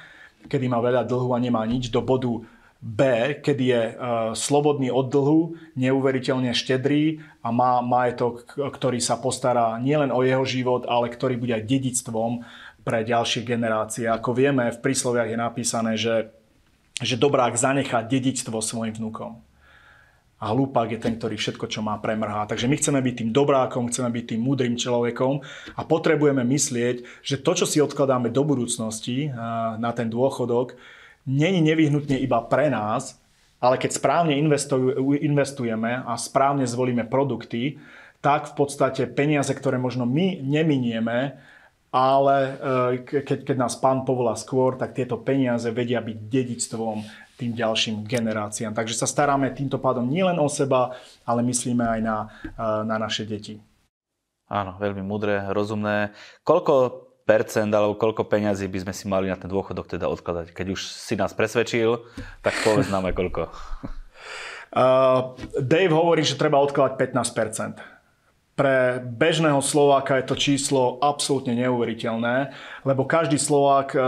kedy 0.50 0.66
má 0.66 0.82
veľa 0.82 1.06
dlhu 1.06 1.38
a 1.38 1.40
nemá 1.40 1.62
nič, 1.70 1.94
do 1.94 2.02
bodu 2.02 2.42
B, 2.80 3.00
kedy 3.44 3.66
je 3.76 3.84
uh, 3.92 3.96
slobodný 4.32 4.88
od 4.88 5.12
dlhu, 5.12 5.60
neuveriteľne 5.76 6.56
štedrý 6.56 7.20
a 7.44 7.52
má 7.52 7.84
majetok, 7.84 8.48
ktorý 8.56 9.04
sa 9.04 9.20
postará 9.20 9.76
nielen 9.84 10.16
o 10.16 10.24
jeho 10.24 10.48
život, 10.48 10.88
ale 10.88 11.12
ktorý 11.12 11.36
bude 11.36 11.60
aj 11.60 11.68
dedictvom 11.68 12.48
pre 12.88 13.04
ďalšie 13.04 13.44
generácie. 13.44 14.08
Ako 14.08 14.32
vieme, 14.32 14.72
v 14.72 14.80
prísloviach 14.80 15.28
je 15.28 15.38
napísané, 15.38 15.94
že, 16.00 16.32
že 17.00 17.20
dobrák 17.20 17.56
zanechá 17.56 18.04
dedičstvo 18.04 18.60
svojim 18.60 18.96
vnúkom. 18.96 19.40
A 20.40 20.56
hlupák 20.56 20.88
je 20.88 21.00
ten, 21.04 21.20
ktorý 21.20 21.36
všetko, 21.36 21.68
čo 21.68 21.84
má, 21.84 22.00
premrhá. 22.00 22.48
Takže 22.48 22.72
my 22.72 22.80
chceme 22.80 23.04
byť 23.04 23.16
tým 23.20 23.32
dobrákom, 23.36 23.92
chceme 23.92 24.08
byť 24.08 24.24
tým 24.24 24.42
múdrym 24.44 24.80
človekom 24.80 25.44
a 25.76 25.82
potrebujeme 25.84 26.48
myslieť, 26.48 27.04
že 27.20 27.44
to, 27.44 27.52
čo 27.60 27.66
si 27.68 27.84
odkladáme 27.84 28.32
do 28.32 28.48
budúcnosti 28.48 29.28
na 29.76 29.92
ten 29.92 30.08
dôchodok, 30.08 30.80
není 31.28 31.60
nevyhnutne 31.60 32.16
iba 32.24 32.40
pre 32.48 32.72
nás, 32.72 33.20
ale 33.60 33.76
keď 33.76 34.00
správne 34.00 34.40
investujeme 35.20 35.92
a 36.08 36.16
správne 36.16 36.64
zvolíme 36.64 37.04
produkty, 37.04 37.76
tak 38.24 38.56
v 38.56 38.64
podstate 38.64 39.12
peniaze, 39.12 39.52
ktoré 39.52 39.76
možno 39.76 40.08
my 40.08 40.40
neminieme, 40.40 41.36
ale 41.90 42.36
e, 42.38 42.52
keď, 43.26 43.50
keď 43.50 43.58
nás 43.58 43.74
pán 43.78 44.06
povolá 44.06 44.38
skôr, 44.38 44.78
tak 44.78 44.94
tieto 44.94 45.18
peniaze 45.18 45.66
vedia 45.74 46.02
byť 46.02 46.18
dedičstvom 46.30 46.98
tým 47.40 47.52
ďalším 47.56 48.06
generáciám. 48.06 48.76
Takže 48.76 48.94
sa 48.94 49.08
staráme 49.10 49.50
týmto 49.56 49.82
pádom 49.82 50.06
nielen 50.06 50.38
o 50.38 50.48
seba, 50.52 50.94
ale 51.26 51.42
myslíme 51.42 51.82
aj 51.82 52.00
na, 52.04 52.18
e, 52.46 52.64
na 52.86 52.96
naše 53.02 53.26
deti. 53.26 53.58
Áno, 54.50 54.78
veľmi 54.78 55.02
mudré, 55.02 55.46
rozumné. 55.50 56.14
Koľko 56.46 57.06
percent 57.26 57.70
alebo 57.70 57.94
koľko 57.94 58.26
peňazí 58.26 58.66
by 58.66 58.90
sme 58.90 58.94
si 58.94 59.06
mali 59.06 59.30
na 59.30 59.38
ten 59.38 59.50
dôchodok 59.50 59.86
teda 59.86 60.10
odkladať? 60.10 60.54
Keď 60.54 60.68
už 60.74 60.82
si 60.90 61.14
nás 61.14 61.34
presvedčil, 61.38 62.02
tak 62.42 62.58
povedz 62.66 62.90
nám 62.90 63.06
aj 63.10 63.14
koľko. 63.14 63.42
Uh, 64.70 65.34
Dave 65.58 65.94
hovorí, 65.94 66.22
že 66.22 66.38
treba 66.38 66.62
odkladať 66.62 66.94
15% 66.98 67.99
pre 68.60 69.00
bežného 69.00 69.64
Slováka 69.64 70.20
je 70.20 70.28
to 70.28 70.36
číslo 70.36 71.00
absolútne 71.00 71.56
neuveriteľné, 71.56 72.52
lebo 72.84 73.08
každý 73.08 73.40
Slovák 73.40 73.96
eh, 73.96 74.02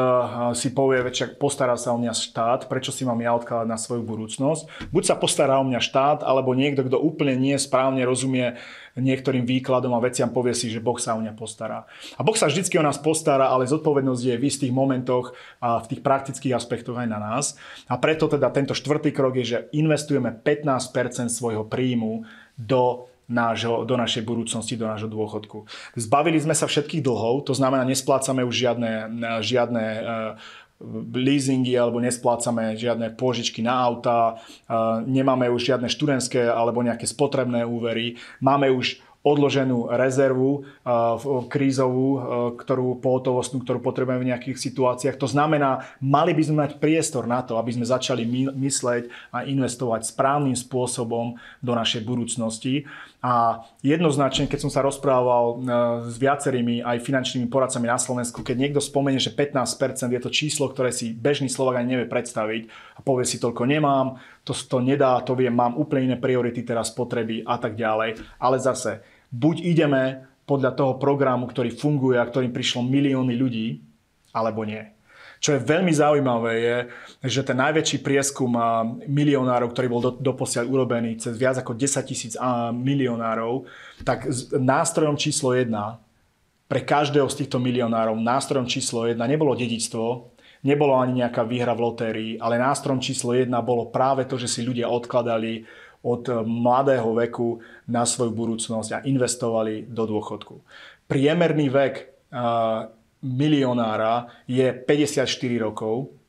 si 0.51 0.75
povie, 0.75 0.99
veď 1.07 1.39
postará 1.39 1.79
sa 1.79 1.95
o 1.95 1.97
mňa 1.97 2.11
štát, 2.11 2.67
prečo 2.67 2.91
si 2.91 3.07
mám 3.07 3.23
ja 3.23 3.31
odkladať 3.31 3.63
na 3.63 3.79
svoju 3.79 4.03
budúcnosť. 4.03 4.91
Buď 4.91 5.03
sa 5.07 5.15
postará 5.15 5.55
o 5.55 5.63
mňa 5.63 5.79
štát, 5.79 6.19
alebo 6.27 6.51
niekto, 6.51 6.83
kto 6.83 6.99
úplne 6.99 7.39
nie 7.39 7.55
správne 7.55 8.03
rozumie 8.03 8.59
niektorým 8.99 9.47
výkladom 9.47 9.95
a 9.95 10.03
veciam 10.03 10.27
povie 10.35 10.51
si, 10.51 10.67
že 10.67 10.83
Boh 10.83 10.99
sa 10.99 11.15
o 11.15 11.23
mňa 11.23 11.31
postará. 11.31 11.87
A 12.19 12.21
Boh 12.27 12.35
sa 12.35 12.51
vždy 12.51 12.75
o 12.75 12.83
nás 12.83 12.99
postará, 12.99 13.47
ale 13.47 13.71
zodpovednosť 13.71 14.23
je 14.27 14.35
v 14.35 14.47
istých 14.51 14.75
momentoch 14.75 15.31
a 15.63 15.79
v 15.79 15.95
tých 15.95 16.03
praktických 16.03 16.51
aspektoch 16.59 16.99
aj 16.99 17.07
na 17.07 17.23
nás. 17.23 17.55
A 17.87 17.95
preto 17.95 18.27
teda 18.27 18.51
tento 18.51 18.75
štvrtý 18.75 19.15
krok 19.15 19.39
je, 19.39 19.45
že 19.47 19.59
investujeme 19.71 20.35
15% 20.43 21.31
svojho 21.31 21.63
príjmu 21.63 22.27
do 22.59 23.11
nášho, 23.32 23.88
do 23.88 23.96
našej 23.96 24.28
budúcnosti, 24.28 24.76
do 24.76 24.86
nášho 24.86 25.08
dôchodku. 25.08 25.65
Zbavili 25.96 26.38
sme 26.38 26.52
sa 26.52 26.67
všetkých 26.67 27.02
dlhov, 27.02 27.48
to 27.48 27.56
znamená, 27.56 27.88
nesplácame 27.88 28.44
už 28.44 28.56
žiadne, 28.67 28.91
žiadne 29.41 29.86
uh, 29.98 30.36
leasingy 31.15 31.78
alebo 31.78 32.04
nesplácame 32.04 32.76
žiadne 32.76 33.15
pôžičky 33.15 33.63
na 33.63 33.80
auta, 33.80 34.36
uh, 34.36 35.00
nemáme 35.08 35.48
už 35.48 35.74
žiadne 35.74 35.88
študentské 35.88 36.52
alebo 36.52 36.84
nejaké 36.84 37.08
spotrebné 37.08 37.63
úvery, 37.63 38.20
máme 38.44 38.67
už 38.70 39.00
odloženú 39.21 39.93
rezervu 39.93 40.65
krízovú, 41.45 42.07
ktorú 42.57 42.97
pohotovostnú, 42.97 43.62
ktorú 43.62 43.77
potrebujeme 43.77 44.25
v 44.25 44.29
nejakých 44.34 44.57
situáciách. 44.57 45.21
To 45.21 45.29
znamená, 45.29 45.86
mali 46.01 46.34
by 46.34 46.41
sme 46.41 46.57
mať 46.65 46.81
priestor 46.81 47.29
na 47.29 47.45
to, 47.45 47.62
aby 47.62 47.69
sme 47.69 47.86
začali 47.86 48.25
mysleť 48.57 49.13
a 49.29 49.45
investovať 49.45 50.10
správnym 50.10 50.57
spôsobom 50.57 51.38
do 51.62 51.73
našej 51.77 52.01
budúcnosti. 52.01 52.89
A 53.21 53.62
jednoznačne, 53.86 54.49
keď 54.49 54.65
som 54.65 54.73
sa 54.73 54.81
rozprával 54.81 55.62
s 56.10 56.17
viacerými 56.17 56.81
aj 56.81 57.05
finančnými 57.05 57.45
poradcami 57.53 57.86
na 57.86 58.01
Slovensku, 58.01 58.41
keď 58.41 58.57
niekto 58.57 58.81
spomenie, 58.81 59.21
že 59.21 59.29
15% 59.29 60.10
je 60.10 60.21
to 60.25 60.34
číslo, 60.34 60.65
ktoré 60.73 60.89
si 60.89 61.13
bežný 61.13 61.45
Slovak 61.45 61.77
ani 61.77 61.93
nevie 61.93 62.10
predstaviť 62.10 62.65
a 62.97 63.05
povie 63.05 63.29
si 63.29 63.38
toľko 63.38 63.69
nemám, 63.69 64.17
to, 64.41 64.54
to 64.54 64.77
nedá, 64.82 65.21
to 65.21 65.38
viem, 65.38 65.54
mám 65.54 65.77
úplne 65.77 66.13
iné 66.13 66.17
priority 66.17 66.65
teraz 66.65 66.89
potreby 66.89 67.45
a 67.45 67.62
tak 67.62 67.77
ďalej. 67.77 68.17
Ale 68.41 68.58
zase, 68.58 69.06
buď 69.30 69.56
ideme 69.62 70.04
podľa 70.49 70.71
toho 70.73 70.93
programu, 70.97 71.45
ktorý 71.47 71.71
funguje 71.71 72.17
a 72.17 72.25
ktorým 72.25 72.51
prišlo 72.51 72.82
milióny 72.84 73.34
ľudí, 73.38 73.67
alebo 74.34 74.65
nie. 74.65 74.82
Čo 75.41 75.58
je 75.58 75.65
veľmi 75.65 75.89
zaujímavé 75.89 76.54
je, 76.62 76.77
že 77.25 77.41
ten 77.41 77.58
najväčší 77.58 78.06
prieskum 78.06 78.54
milionárov, 79.10 79.73
ktorý 79.73 79.88
bol 79.89 80.01
doposiaľ 80.21 80.69
urobený 80.69 81.17
cez 81.17 81.34
viac 81.34 81.58
ako 81.58 81.73
10 81.73 82.06
tisíc 82.06 82.34
milionárov, 82.77 83.65
tak 84.06 84.30
nástrojom 84.54 85.17
číslo 85.17 85.58
1 85.58 85.73
pre 86.69 86.86
každého 86.86 87.25
z 87.25 87.41
týchto 87.41 87.58
milionárov, 87.58 88.21
nástrojom 88.21 88.69
číslo 88.69 89.10
1 89.10 89.17
nebolo 89.17 89.58
dedičstvo, 89.58 90.30
nebolo 90.62 90.97
ani 90.97 91.26
nejaká 91.26 91.45
výhra 91.45 91.74
v 91.74 91.84
lotérii, 91.84 92.32
ale 92.38 92.62
nástrojom 92.62 93.02
číslo 93.02 93.34
1 93.34 93.50
bolo 93.65 93.89
práve 93.89 94.26
to, 94.30 94.38
že 94.38 94.50
si 94.50 94.62
ľudia 94.62 94.89
odkladali 94.89 95.65
od 96.06 96.24
eh, 96.30 96.36
mladého 96.41 97.10
veku 97.13 97.62
na 97.89 98.06
svoju 98.06 98.34
budúcnosť 98.34 98.89
a 98.93 99.04
investovali 99.06 99.86
do 99.89 100.06
dôchodku. 100.08 100.56
Priemerný 101.12 101.67
vek 101.67 101.93
uh, 102.32 102.88
milionára 103.19 104.32
je 104.47 104.63
54 104.71 105.28
rokov 105.60 106.20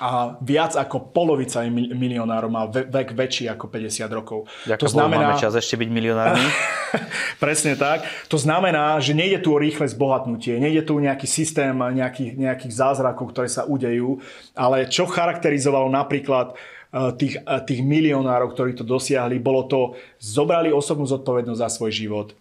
a 0.00 0.40
viac 0.40 0.72
ako 0.72 1.12
polovica 1.12 1.60
milionárov 1.68 2.48
má 2.48 2.64
vek 2.64 3.12
väčší 3.12 3.44
ako 3.52 3.68
50 3.68 4.08
rokov. 4.08 4.48
Ďaká 4.64 4.80
to 4.80 4.88
znamená... 4.88 5.36
máme 5.36 5.40
čas 5.40 5.52
ešte 5.52 5.76
byť 5.76 5.88
milionármi? 5.92 6.48
Presne 7.44 7.76
tak. 7.76 8.08
To 8.32 8.40
znamená, 8.40 8.96
že 9.04 9.12
nejde 9.12 9.44
tu 9.44 9.52
o 9.52 9.60
rýchle 9.60 9.84
zbohatnutie, 9.84 10.56
nejde 10.56 10.88
tu 10.88 10.96
o 10.96 11.04
nejaký 11.04 11.28
systém 11.28 11.76
nejakých, 11.76 12.40
nejakých 12.40 12.72
zázrakov, 12.72 13.36
ktoré 13.36 13.52
sa 13.52 13.68
udejú, 13.68 14.16
ale 14.56 14.88
čo 14.88 15.04
charakterizovalo 15.04 15.92
napríklad 15.92 16.56
Eh, 16.92 17.12
tých, 17.16 17.40
eh, 17.40 17.60
tých 17.64 17.80
milionárov, 17.80 18.52
ktorí 18.52 18.76
to 18.76 18.84
dosiahli, 18.84 19.40
bolo 19.40 19.64
to, 19.64 19.96
zobrali 20.20 20.68
osobnú 20.76 21.08
zodpovednosť 21.08 21.60
za 21.64 21.68
svoj 21.72 21.88
život. 21.88 22.36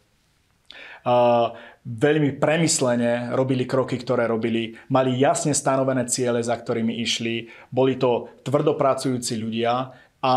Veľmi 1.82 2.38
premyslene 2.38 3.34
robili 3.34 3.66
kroky, 3.66 3.98
ktoré 3.98 4.30
robili, 4.30 4.78
mali 4.94 5.18
jasne 5.18 5.52
stanovené 5.58 6.06
ciele, 6.06 6.46
za 6.46 6.54
ktorými 6.54 7.02
išli, 7.02 7.50
boli 7.74 7.98
to 7.98 8.30
tvrdopracujúci 8.46 9.34
ľudia 9.42 9.90
a 10.22 10.36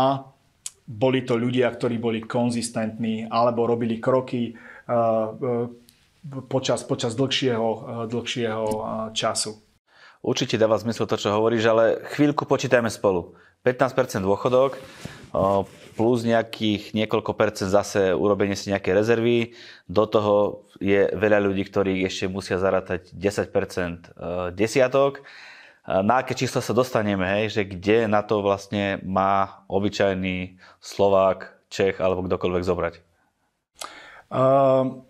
boli 0.85 1.21
to 1.21 1.37
ľudia, 1.37 1.69
ktorí 1.69 2.01
boli 2.01 2.25
konzistentní 2.25 3.29
alebo 3.29 3.69
robili 3.69 4.01
kroky 4.01 4.53
uh, 4.53 5.69
počas, 6.49 6.81
počas 6.81 7.13
dlhšieho, 7.13 7.69
dlhšieho 8.09 8.65
času. 9.13 9.51
Určite 10.25 10.57
dáva 10.57 10.81
zmysel 10.81 11.05
to, 11.05 11.21
čo 11.21 11.29
hovoríš, 11.37 11.69
ale 11.69 12.01
chvíľku 12.17 12.49
počítajme 12.49 12.89
spolu. 12.89 13.37
15% 13.61 14.25
dôchodok 14.25 14.77
plus 15.95 16.27
nejakých 16.27 16.91
niekoľko 16.91 17.31
percent 17.33 17.71
zase 17.71 18.11
urobenie 18.11 18.53
si 18.53 18.69
nejaké 18.69 18.91
rezervy. 18.91 19.55
Do 19.87 20.05
toho 20.05 20.67
je 20.83 21.07
veľa 21.15 21.39
ľudí, 21.39 21.63
ktorí 21.65 22.03
ešte 22.03 22.27
musia 22.27 22.59
zarátať 22.59 23.15
10% 23.15 23.49
e, 23.49 24.07
desiatok. 24.51 25.23
Na 25.85 26.25
aké 26.25 26.33
číslo 26.33 26.65
sa 26.65 26.73
dostaneme, 26.73 27.29
hej, 27.29 27.53
že 27.53 27.61
kde 27.61 28.09
na 28.09 28.25
to 28.25 28.41
vlastne 28.41 28.97
má 29.05 29.61
obyčajný 29.69 30.57
Slovák, 30.81 31.53
Čech 31.69 32.01
alebo 32.01 32.25
kdokoľvek 32.25 32.63
zobrať? 32.65 32.93
Uh 34.33 35.05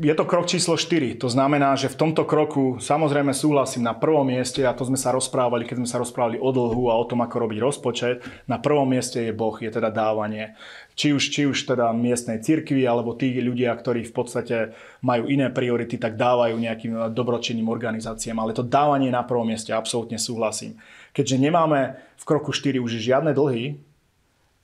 je 0.00 0.14
to 0.16 0.24
krok 0.24 0.48
číslo 0.48 0.80
4. 0.80 1.20
To 1.20 1.28
znamená, 1.28 1.76
že 1.76 1.92
v 1.92 2.00
tomto 2.00 2.24
kroku 2.24 2.80
samozrejme 2.80 3.36
súhlasím 3.36 3.84
na 3.84 3.92
prvom 3.92 4.24
mieste, 4.24 4.64
a 4.64 4.72
to 4.72 4.88
sme 4.88 4.96
sa 4.96 5.12
rozprávali, 5.12 5.68
keď 5.68 5.84
sme 5.84 5.88
sa 5.92 6.00
rozprávali 6.00 6.40
o 6.40 6.48
dlhu 6.48 6.88
a 6.88 6.96
o 6.96 7.04
tom, 7.04 7.20
ako 7.20 7.36
robiť 7.44 7.58
rozpočet. 7.60 8.24
Na 8.48 8.56
prvom 8.56 8.88
mieste 8.88 9.20
je 9.28 9.36
Boh, 9.36 9.52
je 9.60 9.68
teda 9.68 9.92
dávanie. 9.92 10.56
Či 10.96 11.12
už, 11.12 11.22
či 11.28 11.44
už 11.44 11.68
teda 11.68 11.92
miestnej 11.92 12.40
cirkvi, 12.40 12.88
alebo 12.88 13.12
tí 13.12 13.28
ľudia, 13.44 13.76
ktorí 13.76 14.08
v 14.08 14.14
podstate 14.16 14.56
majú 15.04 15.28
iné 15.28 15.52
priority, 15.52 16.00
tak 16.00 16.16
dávajú 16.16 16.56
nejakým 16.56 17.12
dobročinným 17.12 17.68
organizáciám. 17.68 18.40
Ale 18.40 18.56
to 18.56 18.64
dávanie 18.64 19.12
na 19.12 19.20
prvom 19.20 19.44
mieste, 19.44 19.76
absolútne 19.76 20.16
súhlasím. 20.16 20.80
Keďže 21.12 21.36
nemáme 21.36 22.00
v 22.16 22.24
kroku 22.24 22.56
4 22.56 22.80
už 22.80 22.96
žiadne 22.96 23.36
dlhy 23.36 23.76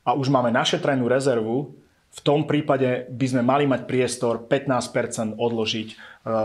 a 0.09 0.17
už 0.17 0.33
máme 0.33 0.49
našetrenú 0.49 1.05
rezervu, 1.13 1.77
v 2.17 2.21
tom 2.25 2.49
prípade 2.49 3.13
by 3.13 3.27
sme 3.29 3.43
mali 3.45 3.65
mať 3.69 3.85
priestor 3.85 4.49
15% 4.49 5.37
odložiť 5.37 5.89
e, 5.93 5.97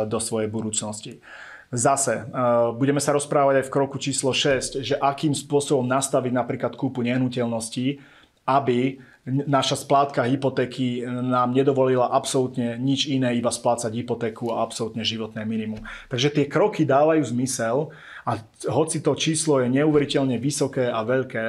do 0.05 0.19
svojej 0.19 0.51
budúcnosti. 0.51 1.23
Zase, 1.71 2.27
e, 2.27 2.33
budeme 2.75 2.99
sa 2.99 3.15
rozprávať 3.15 3.63
aj 3.63 3.65
v 3.71 3.73
kroku 3.73 3.95
číslo 3.95 4.35
6, 4.35 4.83
že 4.83 4.99
akým 4.99 5.31
spôsobom 5.31 5.87
nastaviť 5.87 6.33
napríklad 6.35 6.75
kúpu 6.75 6.99
nehnuteľností, 7.07 8.03
aby 8.43 8.99
naša 9.25 9.77
splátka 9.77 10.25
hypotéky 10.25 11.05
nám 11.05 11.53
nedovolila 11.53 12.09
absolútne 12.09 12.73
nič 12.81 13.05
iné, 13.05 13.37
iba 13.37 13.53
splácať 13.53 13.93
hypotéku 13.93 14.49
a 14.49 14.65
absolútne 14.65 15.05
životné 15.05 15.45
minimum. 15.45 15.77
Takže 16.09 16.33
tie 16.33 16.45
kroky 16.49 16.89
dávajú 16.89 17.21
zmysel 17.29 17.93
a 18.25 18.41
hoci 18.65 18.97
to 18.97 19.13
číslo 19.13 19.61
je 19.61 19.69
neuveriteľne 19.69 20.41
vysoké 20.41 20.89
a 20.89 21.05
veľké, 21.05 21.45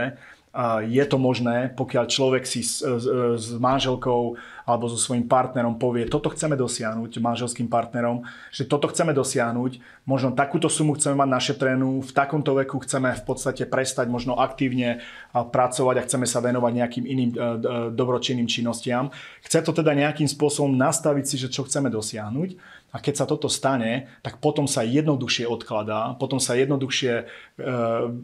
je 0.84 1.04
to 1.08 1.16
možné, 1.16 1.72
pokiaľ 1.72 2.04
človek 2.12 2.44
si 2.44 2.60
s, 2.60 2.84
s, 2.84 3.04
s 3.40 3.46
manželkou 3.56 4.36
alebo 4.66 4.86
so 4.86 4.98
svojím 4.98 5.26
partnerom 5.26 5.78
povie, 5.78 6.06
toto 6.06 6.30
chceme 6.30 6.54
dosiahnuť, 6.54 7.18
manželským 7.18 7.66
partnerom, 7.66 8.22
že 8.54 8.66
toto 8.66 8.86
chceme 8.90 9.10
dosiahnuť, 9.10 10.04
možno 10.06 10.34
takúto 10.34 10.70
sumu 10.70 10.94
chceme 10.94 11.18
mať 11.18 11.28
našetrenú, 11.28 12.02
v 12.02 12.12
takomto 12.12 12.54
veku 12.58 12.78
chceme 12.82 13.14
v 13.14 13.22
podstate 13.26 13.66
prestať 13.66 14.06
možno 14.10 14.38
aktívne 14.38 15.02
pracovať 15.32 15.94
a 15.98 16.04
chceme 16.06 16.26
sa 16.26 16.38
venovať 16.42 16.72
nejakým 16.74 17.04
iným 17.06 17.30
e, 17.32 17.36
e, 17.36 17.42
dobročinným 17.94 18.46
činnostiam. 18.46 19.10
Chce 19.42 19.62
to 19.62 19.72
teda 19.74 19.94
nejakým 19.94 20.26
spôsobom 20.26 20.74
nastaviť 20.74 21.24
si, 21.26 21.36
že 21.38 21.52
čo 21.52 21.66
chceme 21.66 21.90
dosiahnuť 21.90 22.82
a 22.92 23.00
keď 23.00 23.14
sa 23.14 23.26
toto 23.26 23.48
stane, 23.48 24.12
tak 24.20 24.38
potom 24.38 24.68
sa 24.68 24.84
jednoduchšie 24.84 25.48
odkladá, 25.48 26.14
potom 26.20 26.36
sa 26.36 26.52
jednoduchšie 26.54 27.12
e, 27.16 27.24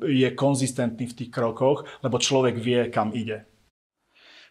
je 0.05 0.29
konzistentný 0.37 1.09
v 1.09 1.17
tých 1.17 1.31
krokoch, 1.33 1.89
lebo 2.05 2.21
človek 2.21 2.61
vie, 2.61 2.93
kam 2.93 3.17
ide. 3.17 3.49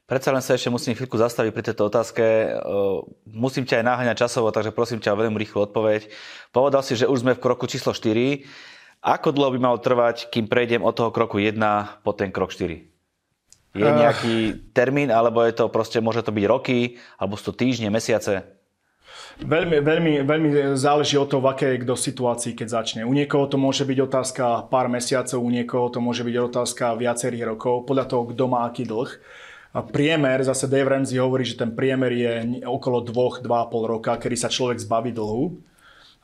Predsa 0.08 0.32
len 0.32 0.40
sa 0.40 0.56
ešte 0.56 0.72
musím 0.72 0.96
chvíľku 0.96 1.20
zastaviť 1.20 1.52
pri 1.52 1.64
tejto 1.68 1.92
otázke. 1.92 2.24
E, 2.24 2.48
musím 3.28 3.68
ťa 3.68 3.84
aj 3.84 3.86
náhaňať 3.92 4.18
časovo, 4.24 4.56
takže 4.56 4.72
prosím 4.72 5.04
ťa 5.04 5.12
o 5.12 5.20
veľmi 5.20 5.36
rýchlu 5.36 5.68
odpoveď. 5.68 6.08
Povedal 6.56 6.80
si, 6.80 6.96
že 6.96 7.12
už 7.12 7.28
sme 7.28 7.36
v 7.36 7.44
kroku 7.44 7.68
číslo 7.68 7.92
4. 7.92 8.48
Ako 9.04 9.36
dlho 9.36 9.52
by 9.52 9.60
malo 9.60 9.84
trvať, 9.84 10.32
kým 10.32 10.48
prejdem 10.48 10.80
od 10.80 10.96
toho 10.96 11.12
kroku 11.12 11.44
1 11.44 11.60
po 12.08 12.16
ten 12.16 12.32
krok 12.32 12.56
4? 12.56 12.88
Je 13.76 13.84
eh. 13.84 14.00
nejaký 14.00 14.36
termín, 14.72 15.12
alebo 15.12 15.44
je 15.44 15.52
to 15.52 15.68
proste, 15.68 16.00
môže 16.00 16.24
to 16.24 16.32
byť 16.32 16.46
roky, 16.48 16.96
alebo 17.20 17.36
sú 17.36 17.52
to 17.52 17.60
týždne, 17.68 17.92
mesiace? 17.92 18.48
Veľmi, 19.38 19.84
veľmi, 19.86 20.14
veľmi 20.24 20.50
záleží 20.80 21.20
od 21.20 21.30
toho, 21.30 21.44
v 21.44 21.52
akej 21.52 21.84
kto 21.84 21.94
situácii, 21.94 22.56
keď 22.56 22.68
začne. 22.82 23.02
U 23.04 23.12
niekoho 23.12 23.46
to 23.46 23.60
môže 23.60 23.84
byť 23.84 24.00
otázka 24.08 24.72
pár 24.72 24.88
mesiacov, 24.88 25.38
u 25.38 25.52
niekoho 25.52 25.92
to 25.94 26.00
môže 26.00 26.24
byť 26.24 26.36
otázka 26.48 26.96
viacerých 26.96 27.54
rokov, 27.54 27.86
podľa 27.86 28.08
toho, 28.08 28.24
kto 28.34 28.44
má 28.50 28.66
aký 28.66 28.88
dlh. 28.88 29.12
Priemer, 29.86 30.42
zase 30.42 30.66
Dave 30.66 30.90
Ramsey 30.90 31.22
hovorí, 31.22 31.46
že 31.46 31.60
ten 31.60 31.70
priemer 31.70 32.10
je 32.14 32.64
okolo 32.66 33.06
2-2,5 33.06 33.46
roka, 33.86 34.18
kedy 34.18 34.38
sa 34.40 34.50
človek 34.50 34.82
zbaví 34.82 35.14
dlhu. 35.14 35.58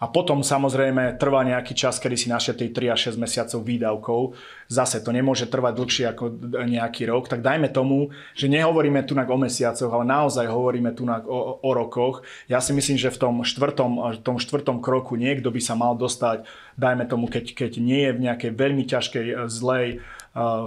A 0.04 0.12
potom 0.12 0.44
samozrejme 0.44 1.16
trvá 1.16 1.48
nejaký 1.48 1.72
čas, 1.72 1.96
kedy 1.96 2.20
si 2.20 2.28
našetrí 2.28 2.76
3 2.76 2.92
až 2.92 3.16
6 3.16 3.24
mesiacov 3.24 3.60
výdavkov. 3.64 4.22
Zase 4.68 5.00
to 5.00 5.16
nemôže 5.16 5.48
trvať 5.48 5.74
dlhšie 5.80 6.06
ako 6.12 6.24
nejaký 6.68 7.08
rok. 7.08 7.32
Tak 7.32 7.40
dajme 7.40 7.72
tomu, 7.72 8.12
že 8.36 8.52
nehovoríme 8.52 9.00
tu 9.08 9.16
o 9.16 9.38
mesiacoch, 9.40 9.88
ale 9.88 10.04
naozaj 10.04 10.44
hovoríme 10.52 10.92
tu 10.92 11.08
o, 11.08 11.40
o 11.62 11.70
rokoch. 11.72 12.20
Ja 12.52 12.60
si 12.60 12.76
myslím, 12.76 13.00
že 13.00 13.16
v 13.16 13.22
tom 13.22 13.36
štvrtom, 13.48 14.20
tom 14.20 14.44
štvrtom 14.44 14.84
kroku 14.84 15.16
niekto 15.16 15.48
by 15.48 15.62
sa 15.64 15.80
mal 15.80 15.96
dostať, 15.96 16.44
dajme 16.76 17.08
tomu, 17.08 17.32
keď, 17.32 17.56
keď 17.56 17.72
nie 17.80 18.04
je 18.04 18.12
v 18.12 18.24
nejakej 18.28 18.52
veľmi 18.60 18.84
ťažkej, 18.84 19.48
zlej 19.48 20.04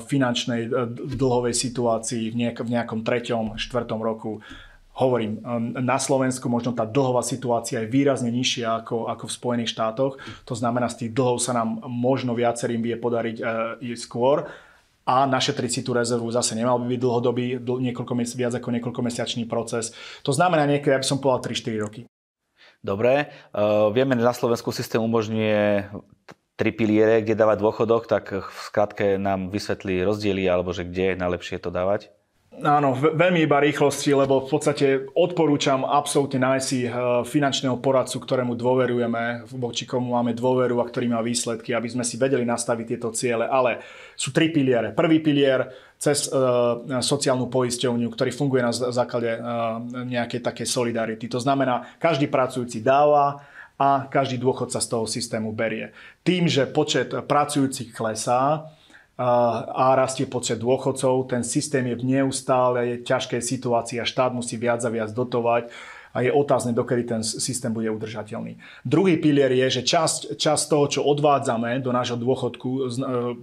finančnej 0.06 0.70
dlhovej 0.94 1.54
situácii 1.54 2.30
v, 2.30 2.34
nejak, 2.38 2.62
v 2.62 2.70
nejakom 2.70 3.02
treťom, 3.02 3.58
štvrtom 3.58 3.98
roku 3.98 4.38
hovorím, 4.96 5.44
um, 5.44 5.76
na 5.76 6.00
Slovensku 6.00 6.48
možno 6.48 6.72
tá 6.72 6.88
dlhová 6.88 7.20
situácia 7.20 7.84
je 7.84 7.92
výrazne 7.92 8.32
nižšia 8.32 8.80
ako, 8.84 9.12
ako 9.12 9.24
v 9.28 9.36
Spojených 9.36 9.72
štátoch. 9.76 10.16
To 10.48 10.54
znamená, 10.56 10.88
z 10.88 11.06
tých 11.06 11.12
dlhov 11.12 11.36
sa 11.38 11.52
nám 11.52 11.84
možno 11.84 12.32
viacerým 12.32 12.80
vie 12.80 12.96
podariť 12.96 13.36
uh, 13.44 13.96
skôr. 14.00 14.48
a 15.06 15.22
našetriť 15.22 15.70
si 15.70 15.80
tú 15.86 15.94
rezervu 15.94 16.26
zase 16.34 16.58
nemal 16.58 16.82
by 16.82 16.86
byť 16.96 17.00
dlhodobý, 17.00 17.46
niekoľko, 17.62 18.14
viac 18.34 18.58
ako 18.58 18.68
niekoľko 18.74 19.00
mesiačný 19.06 19.44
proces. 19.46 19.94
To 20.26 20.34
znamená 20.34 20.66
niekedy, 20.66 20.96
aby 20.96 21.06
som 21.06 21.22
povedal 21.22 21.54
3-4 21.54 21.84
roky. 21.84 22.00
Dobre, 22.82 23.30
uh, 23.52 23.92
vieme, 23.92 24.16
že 24.16 24.24
na 24.24 24.34
Slovensku 24.34 24.72
systém 24.72 24.98
umožňuje 24.98 25.92
tri 26.56 26.72
piliere, 26.72 27.20
kde 27.20 27.36
dávať 27.36 27.60
dôchodok, 27.60 28.08
tak 28.08 28.32
v 28.32 28.58
skratke 28.64 29.20
nám 29.20 29.52
vysvetlí 29.52 30.00
rozdiely, 30.02 30.48
alebo 30.48 30.72
že 30.72 30.88
kde 30.88 31.12
je 31.12 31.20
najlepšie 31.20 31.60
to 31.60 31.68
dávať. 31.68 32.10
Áno, 32.56 32.96
veľmi 32.96 33.44
iba 33.44 33.60
rýchlosti, 33.60 34.16
lebo 34.16 34.40
v 34.40 34.48
podstate 34.48 34.86
odporúčam 35.12 35.84
absolútne 35.84 36.40
nájsť 36.40 36.64
si 36.64 36.88
eh, 36.88 36.92
finančného 37.20 37.76
poradcu, 37.84 38.16
ktorému 38.16 38.56
dôverujeme, 38.56 39.44
voči 39.60 39.84
komu 39.84 40.16
máme 40.16 40.32
dôveru 40.32 40.80
a 40.80 40.88
ktorý 40.88 41.12
má 41.12 41.20
výsledky, 41.20 41.76
aby 41.76 41.92
sme 41.92 42.00
si 42.00 42.16
vedeli 42.16 42.48
nastaviť 42.48 42.86
tieto 42.88 43.12
ciele. 43.12 43.44
Ale 43.44 43.84
sú 44.16 44.32
tri 44.32 44.48
piliere. 44.48 44.96
Prvý 44.96 45.20
pilier 45.20 45.68
cez 45.96 46.28
uh, 46.28 47.00
sociálnu 47.00 47.48
poisťovňu, 47.48 48.08
ktorý 48.12 48.28
funguje 48.28 48.60
na 48.60 48.72
základe 48.72 49.32
uh, 49.32 49.80
nejakej 50.04 50.44
takej 50.44 50.68
solidarity. 50.68 51.24
To 51.32 51.40
znamená, 51.40 51.96
každý 51.96 52.28
pracujúci 52.28 52.84
dáva, 52.84 53.40
a 53.76 54.08
každý 54.08 54.40
dôchodca 54.40 54.80
z 54.80 54.88
toho 54.88 55.04
systému 55.04 55.52
berie. 55.52 55.92
Tým, 56.24 56.48
že 56.48 56.64
počet 56.64 57.12
pracujúcich 57.12 57.92
klesá, 57.92 58.72
a 59.16 59.96
rastie 59.96 60.28
počet 60.28 60.60
dôchodcov. 60.60 61.32
Ten 61.32 61.40
systém 61.40 61.88
je 61.88 61.96
v 61.96 62.20
neustále 62.20 63.00
ťažkej 63.00 63.40
situácii 63.40 63.96
a 63.96 64.04
štát 64.04 64.28
musí 64.36 64.60
viac 64.60 64.84
a 64.84 64.92
viac 64.92 65.08
dotovať 65.08 65.72
a 66.16 66.24
je 66.24 66.32
otázne, 66.32 66.72
dokedy 66.72 67.04
ten 67.04 67.20
systém 67.20 67.68
bude 67.68 67.92
udržateľný. 67.92 68.56
Druhý 68.88 69.20
pilier 69.20 69.52
je, 69.52 69.80
že 69.80 69.82
časť, 69.84 70.40
časť 70.40 70.62
toho, 70.64 70.84
čo 70.88 71.00
odvádzame 71.04 71.76
do 71.84 71.92
nášho 71.92 72.16
dôchodku 72.16 72.68
e, 72.72 72.80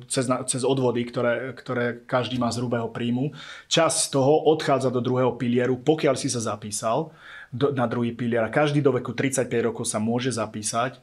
cez, 0.09 0.25
cez 0.25 0.61
odvody, 0.65 1.05
ktoré, 1.05 1.53
ktoré 1.53 2.01
každý 2.09 2.41
má 2.41 2.49
z 2.49 2.65
hrubého 2.65 2.89
príjmu, 2.89 3.29
časť 3.69 3.97
z 3.97 4.07
toho 4.09 4.49
odchádza 4.49 4.89
do 4.89 5.05
druhého 5.05 5.37
pilieru, 5.37 5.77
pokiaľ 5.85 6.17
si 6.17 6.33
sa 6.33 6.41
zapísal 6.41 7.13
na 7.53 7.85
druhý 7.85 8.11
pilier. 8.11 8.41
A 8.41 8.49
každý 8.49 8.81
do 8.81 8.91
veku 8.97 9.13
35 9.13 9.45
rokov 9.61 9.85
sa 9.85 10.01
môže 10.01 10.33
zapísať 10.33 10.97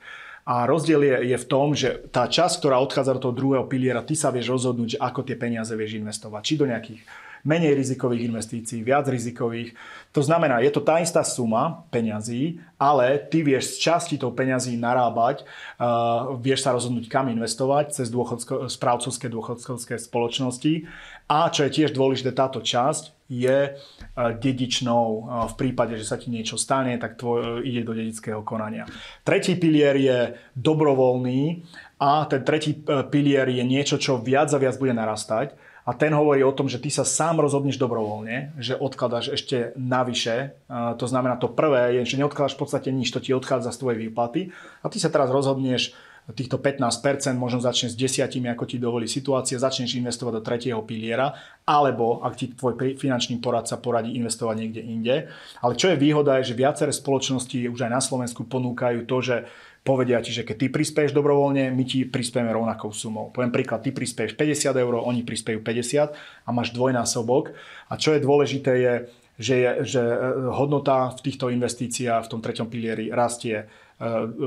a 0.44 0.66
rozdiel 0.66 1.04
je, 1.04 1.16
je 1.30 1.36
v 1.38 1.46
tom, 1.46 1.76
že 1.76 2.10
tá 2.10 2.26
časť, 2.26 2.58
ktorá 2.58 2.82
odchádza 2.82 3.16
do 3.16 3.22
toho 3.30 3.34
druhého 3.36 3.64
piliera, 3.70 4.02
ty 4.02 4.18
sa 4.18 4.34
vieš 4.34 4.50
rozhodnúť, 4.50 4.96
že 4.96 5.02
ako 5.02 5.20
tie 5.22 5.36
peniaze 5.38 5.70
vieš 5.78 6.00
investovať. 6.00 6.42
Či 6.42 6.54
do 6.58 6.66
nejakých 6.66 7.00
menej 7.44 7.72
rizikových 7.72 8.28
investícií, 8.28 8.84
viac 8.84 9.08
rizikových. 9.08 9.72
To 10.12 10.20
znamená, 10.20 10.60
je 10.60 10.72
to 10.72 10.84
tá 10.84 11.00
istá 11.00 11.24
suma 11.24 11.88
peňazí, 11.88 12.60
ale 12.76 13.16
ty 13.16 13.40
vieš 13.40 13.76
z 13.76 13.88
časti 13.88 14.16
tou 14.20 14.28
peňazí 14.28 14.76
narábať, 14.76 15.44
uh, 15.80 16.36
vieš 16.36 16.68
sa 16.68 16.76
rozhodnúť, 16.76 17.08
kam 17.08 17.32
investovať 17.32 17.96
cez 17.96 18.12
dôchodsko, 18.12 18.68
správcovské 18.68 19.32
dôchodkovské 19.32 19.96
spoločnosti. 19.96 20.84
A 21.30 21.46
čo 21.54 21.62
je 21.62 21.70
tiež 21.70 21.94
dôležité, 21.94 22.34
táto 22.34 22.58
časť 22.58 23.14
je 23.30 23.58
uh, 23.70 24.34
dedičnou. 24.34 25.06
Uh, 25.06 25.46
v 25.46 25.54
prípade, 25.54 25.94
že 25.94 26.02
sa 26.02 26.18
ti 26.18 26.26
niečo 26.26 26.58
stane, 26.58 26.98
tak 26.98 27.14
tvoj, 27.14 27.38
uh, 27.38 27.48
ide 27.62 27.86
do 27.86 27.94
dedického 27.94 28.42
konania. 28.42 28.90
Tretí 29.22 29.54
pilier 29.54 29.94
je 29.94 30.18
dobrovoľný 30.58 31.62
a 32.02 32.26
ten 32.26 32.42
tretí 32.42 32.82
pilier 32.82 33.46
je 33.46 33.62
niečo, 33.62 33.94
čo 34.02 34.18
viac 34.18 34.50
a 34.50 34.58
viac 34.58 34.74
bude 34.74 34.90
narastať 34.90 35.54
a 35.86 35.96
ten 35.96 36.12
hovorí 36.12 36.44
o 36.44 36.52
tom, 36.52 36.68
že 36.68 36.78
ty 36.78 36.92
sa 36.92 37.08
sám 37.08 37.40
rozhodneš 37.40 37.80
dobrovoľne, 37.80 38.54
že 38.60 38.76
odkladáš 38.76 39.34
ešte 39.34 39.72
navyše. 39.74 40.54
To 40.70 41.06
znamená, 41.08 41.40
to 41.40 41.50
prvé 41.50 42.00
je, 42.00 42.14
že 42.14 42.20
neodkladáš 42.20 42.54
v 42.54 42.62
podstate 42.62 42.88
nič, 42.92 43.10
to 43.10 43.18
ti 43.18 43.32
odchádza 43.32 43.72
z 43.72 43.80
tvojej 43.80 43.98
výplaty 44.06 44.40
a 44.84 44.86
ty 44.92 45.00
sa 45.00 45.08
teraz 45.10 45.32
rozhodneš 45.32 45.96
týchto 46.36 46.58
15%, 46.58 47.34
možno 47.36 47.58
začneš 47.62 47.94
s 47.94 48.00
desiatimi, 48.00 48.50
ako 48.52 48.64
ti 48.68 48.76
dovolí 48.76 49.06
situácia, 49.10 49.60
začneš 49.60 49.98
investovať 49.98 50.32
do 50.38 50.42
tretieho 50.42 50.80
piliera, 50.84 51.34
alebo 51.64 52.22
ak 52.22 52.34
ti 52.36 52.46
tvoj 52.52 52.98
finančný 52.98 53.38
poradca 53.38 53.78
poradí 53.78 54.14
investovať 54.18 54.56
niekde 54.58 54.82
inde. 54.82 55.16
Ale 55.60 55.74
čo 55.74 55.90
je 55.90 56.00
výhoda, 56.00 56.38
je, 56.40 56.52
že 56.52 56.60
viaceré 56.60 56.92
spoločnosti 56.94 57.70
už 57.70 57.80
aj 57.86 57.92
na 57.92 58.02
Slovensku 58.02 58.46
ponúkajú 58.46 59.06
to, 59.08 59.16
že 59.20 59.36
povedia 59.80 60.20
ti, 60.20 60.30
že 60.30 60.44
keď 60.44 60.56
ty 60.60 60.66
prispieš 60.68 61.16
dobrovoľne, 61.16 61.72
my 61.72 61.84
ti 61.88 62.04
prispieme 62.04 62.52
rovnakou 62.52 62.92
sumou. 62.92 63.32
Poviem 63.32 63.52
príklad, 63.52 63.80
ty 63.80 63.90
prispieš 63.96 64.36
50 64.36 64.76
eur, 64.76 64.92
oni 65.00 65.24
prispiejú 65.24 65.64
50 65.64 66.12
a 66.44 66.50
máš 66.52 66.76
dvojnásobok. 66.76 67.56
A 67.88 67.96
čo 67.96 68.12
je 68.12 68.20
dôležité 68.20 68.72
je, 68.76 68.94
že, 69.40 69.56
je, 69.56 69.70
že 69.96 70.02
e, 70.04 70.16
hodnota 70.52 71.16
v 71.16 71.20
týchto 71.24 71.48
investíciách 71.48 72.28
v 72.28 72.30
tom 72.30 72.44
treťom 72.44 72.68
pilieri 72.68 73.08
rastie 73.08 73.64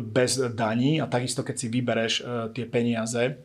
bez 0.01 0.41
daní 0.57 0.97
a 0.97 1.05
takisto 1.05 1.45
keď 1.45 1.55
si 1.57 1.67
vybereš 1.69 2.13
e, 2.19 2.23
tie 2.57 2.65
peniaze 2.65 3.37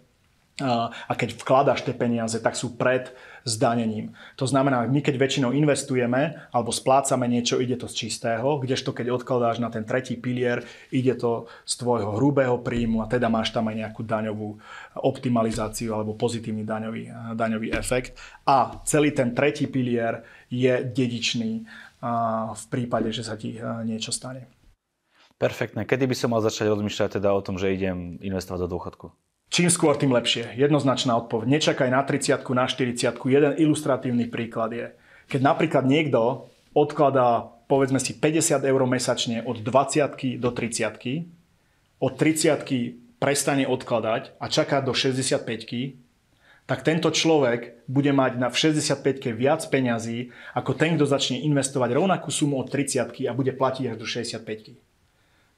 a 0.59 1.15
keď 1.15 1.39
vkladaš 1.39 1.87
tie 1.87 1.95
peniaze, 1.95 2.35
tak 2.43 2.59
sú 2.59 2.75
pred 2.75 3.15
zdanením. 3.47 4.11
To 4.35 4.43
znamená, 4.43 4.91
my 4.91 4.99
keď 4.99 5.15
väčšinou 5.15 5.55
investujeme 5.55 6.35
alebo 6.51 6.75
splácame 6.75 7.31
niečo, 7.31 7.63
ide 7.63 7.79
to 7.79 7.87
z 7.87 8.07
čistého, 8.07 8.59
kdežto 8.59 8.91
keď 8.91 9.15
odkladáš 9.15 9.63
na 9.63 9.71
ten 9.71 9.87
tretí 9.87 10.19
pilier, 10.19 10.67
ide 10.91 11.15
to 11.15 11.47
z 11.63 11.79
tvojho 11.79 12.19
hrubého 12.19 12.59
príjmu 12.59 13.07
a 13.07 13.07
teda 13.07 13.31
máš 13.31 13.55
tam 13.55 13.71
aj 13.71 13.87
nejakú 13.87 14.03
daňovú 14.03 14.59
optimalizáciu 14.99 15.95
alebo 15.95 16.19
pozitívny 16.19 16.67
daňový, 16.67 17.39
daňový 17.39 17.71
efekt. 17.79 18.19
A 18.43 18.83
celý 18.83 19.15
ten 19.15 19.31
tretí 19.39 19.71
pilier 19.71 20.27
je 20.51 20.75
dedičný 20.83 21.53
v 22.51 22.65
prípade, 22.67 23.15
že 23.15 23.23
sa 23.23 23.39
ti 23.39 23.63
niečo 23.87 24.11
stane. 24.11 24.58
Perfektné. 25.39 25.87
Kedy 25.87 26.11
by 26.11 26.17
som 26.19 26.35
mal 26.35 26.43
začať 26.43 26.67
rozmýšľať 26.67 27.23
teda 27.23 27.31
o 27.31 27.39
tom, 27.39 27.63
že 27.63 27.71
idem 27.71 28.19
investovať 28.19 28.67
do 28.67 28.69
dôchodku? 28.75 29.07
Čím 29.49 29.71
skôr, 29.71 29.95
tým 29.95 30.11
lepšie. 30.11 30.59
Jednoznačná 30.59 31.15
odpoveď. 31.25 31.47
Nečakaj 31.47 31.89
na 31.89 32.03
30 32.03 32.43
na 32.53 32.67
40 32.67 33.17
Jeden 33.23 33.53
ilustratívny 33.57 34.27
príklad 34.29 34.71
je, 34.75 34.87
keď 35.31 35.41
napríklad 35.41 35.87
niekto 35.87 36.51
odkladá 36.75 37.55
povedzme 37.71 38.01
si 38.01 38.17
50 38.17 38.65
eur 38.65 38.83
mesačne 38.89 39.45
od 39.45 39.61
20 39.63 40.41
do 40.41 40.51
30 40.51 41.29
od 42.01 42.13
30 42.17 43.19
prestane 43.21 43.65
odkladať 43.69 44.41
a 44.41 44.47
čaká 44.49 44.81
do 44.81 44.97
65 44.97 45.45
tak 46.69 46.85
tento 46.85 47.09
človek 47.09 47.89
bude 47.89 48.13
mať 48.13 48.33
na 48.37 48.49
v 48.53 48.57
65 48.57 49.33
viac 49.33 49.65
peňazí 49.69 50.33
ako 50.53 50.77
ten, 50.77 50.97
kto 50.97 51.05
začne 51.09 51.41
investovať 51.45 51.97
rovnakú 51.97 52.29
sumu 52.29 52.61
od 52.61 52.69
30 52.69 53.29
a 53.29 53.33
bude 53.33 53.53
platiť 53.53 53.85
až 53.93 53.97
do 54.01 54.07
65 54.09 54.88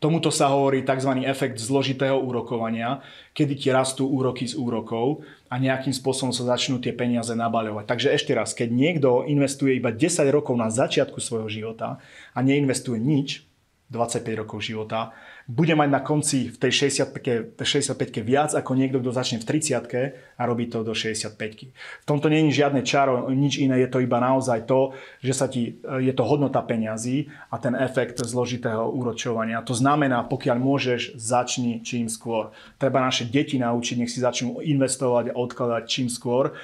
Tomuto 0.01 0.33
sa 0.33 0.49
hovorí 0.49 0.81
tzv. 0.81 1.29
efekt 1.29 1.61
zložitého 1.61 2.17
úrokovania, 2.17 3.05
kedy 3.37 3.53
ti 3.53 3.69
rastú 3.69 4.09
úroky 4.09 4.49
z 4.49 4.57
úrokov 4.57 5.21
a 5.53 5.61
nejakým 5.61 5.93
spôsobom 5.93 6.33
sa 6.33 6.57
začnú 6.57 6.81
tie 6.81 6.97
peniaze 6.97 7.37
nabaľovať. 7.37 7.85
Takže 7.85 8.09
ešte 8.17 8.33
raz, 8.33 8.57
keď 8.57 8.73
niekto 8.73 9.29
investuje 9.29 9.77
iba 9.77 9.93
10 9.93 10.25
rokov 10.33 10.57
na 10.57 10.73
začiatku 10.73 11.21
svojho 11.21 11.53
života 11.53 12.01
a 12.33 12.39
neinvestuje 12.41 12.97
nič, 12.97 13.45
25 13.90 14.40
rokov 14.46 14.62
života, 14.62 15.11
bude 15.50 15.74
mať 15.74 15.90
na 15.90 15.98
konci 15.98 16.46
v 16.46 16.57
tej 16.57 16.94
65 16.94 17.59
65 17.59 18.22
viac 18.22 18.55
ako 18.55 18.79
niekto, 18.79 19.03
kto 19.03 19.11
začne 19.11 19.42
v 19.42 19.46
30 19.50 20.38
a 20.38 20.42
robí 20.46 20.70
to 20.70 20.87
do 20.87 20.94
65 20.94 21.35
V 21.74 22.07
tomto 22.07 22.31
nie 22.31 22.46
je 22.46 22.62
žiadne 22.62 22.87
čaro, 22.87 23.26
nič 23.35 23.59
iné, 23.59 23.83
je 23.83 23.90
to 23.90 23.98
iba 23.98 24.22
naozaj 24.22 24.62
to, 24.70 24.94
že 25.18 25.35
sa 25.35 25.50
ti, 25.50 25.83
je 25.83 26.12
to 26.14 26.22
hodnota 26.22 26.62
peňazí 26.62 27.26
a 27.50 27.59
ten 27.59 27.74
efekt 27.74 28.22
zložitého 28.22 28.87
úročovania. 28.94 29.59
To 29.66 29.74
znamená, 29.74 30.22
pokiaľ 30.31 30.57
môžeš, 30.62 31.18
začni 31.18 31.83
čím 31.83 32.07
skôr. 32.07 32.55
Treba 32.79 33.03
naše 33.03 33.26
deti 33.26 33.59
naučiť, 33.59 33.98
nech 33.98 34.12
si 34.14 34.22
začnú 34.22 34.62
investovať 34.62 35.35
a 35.35 35.37
odkladať 35.37 35.83
čím 35.90 36.07
skôr. 36.07 36.55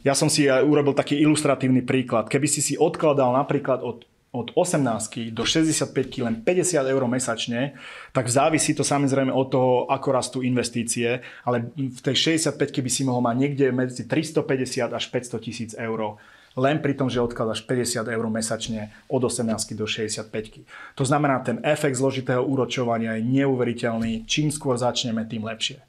Ja 0.00 0.16
som 0.16 0.32
si 0.32 0.48
urobil 0.48 0.96
taký 0.96 1.20
ilustratívny 1.20 1.84
príklad. 1.84 2.32
Keby 2.32 2.48
si 2.48 2.64
si 2.64 2.74
odkladal 2.80 3.36
napríklad 3.36 3.84
od 3.84 4.08
od 4.36 4.52
18 4.52 5.32
do 5.32 5.42
65 5.48 5.96
len 6.20 6.44
50 6.44 6.76
eur 6.84 7.02
mesačne, 7.08 7.74
tak 8.12 8.28
závisí 8.28 8.76
to 8.76 8.84
samozrejme 8.84 9.32
od 9.32 9.48
toho, 9.48 9.72
ako 9.88 10.08
rastú 10.12 10.38
investície, 10.44 11.24
ale 11.48 11.72
v 11.74 12.00
tej 12.04 12.38
65 12.38 12.60
by 12.60 12.90
si 12.92 13.02
mohol 13.08 13.24
mať 13.24 13.36
niekde 13.40 13.66
medzi 13.72 14.04
350 14.04 14.92
až 14.92 15.04
500 15.08 15.40
tisíc 15.40 15.72
eur 15.72 16.20
len 16.56 16.80
pri 16.80 16.96
tom, 16.96 17.12
že 17.12 17.20
odkladáš 17.20 17.68
50 17.68 18.08
eur 18.08 18.26
mesačne 18.32 18.88
od 19.12 19.20
18 19.20 19.76
do 19.76 19.84
65. 19.84 20.64
To 20.96 21.04
znamená, 21.04 21.44
ten 21.44 21.60
efekt 21.60 22.00
zložitého 22.00 22.40
úročovania 22.40 23.20
je 23.20 23.28
neuveriteľný. 23.28 24.24
Čím 24.24 24.48
skôr 24.48 24.80
začneme, 24.80 25.28
tým 25.28 25.44
lepšie. 25.44 25.84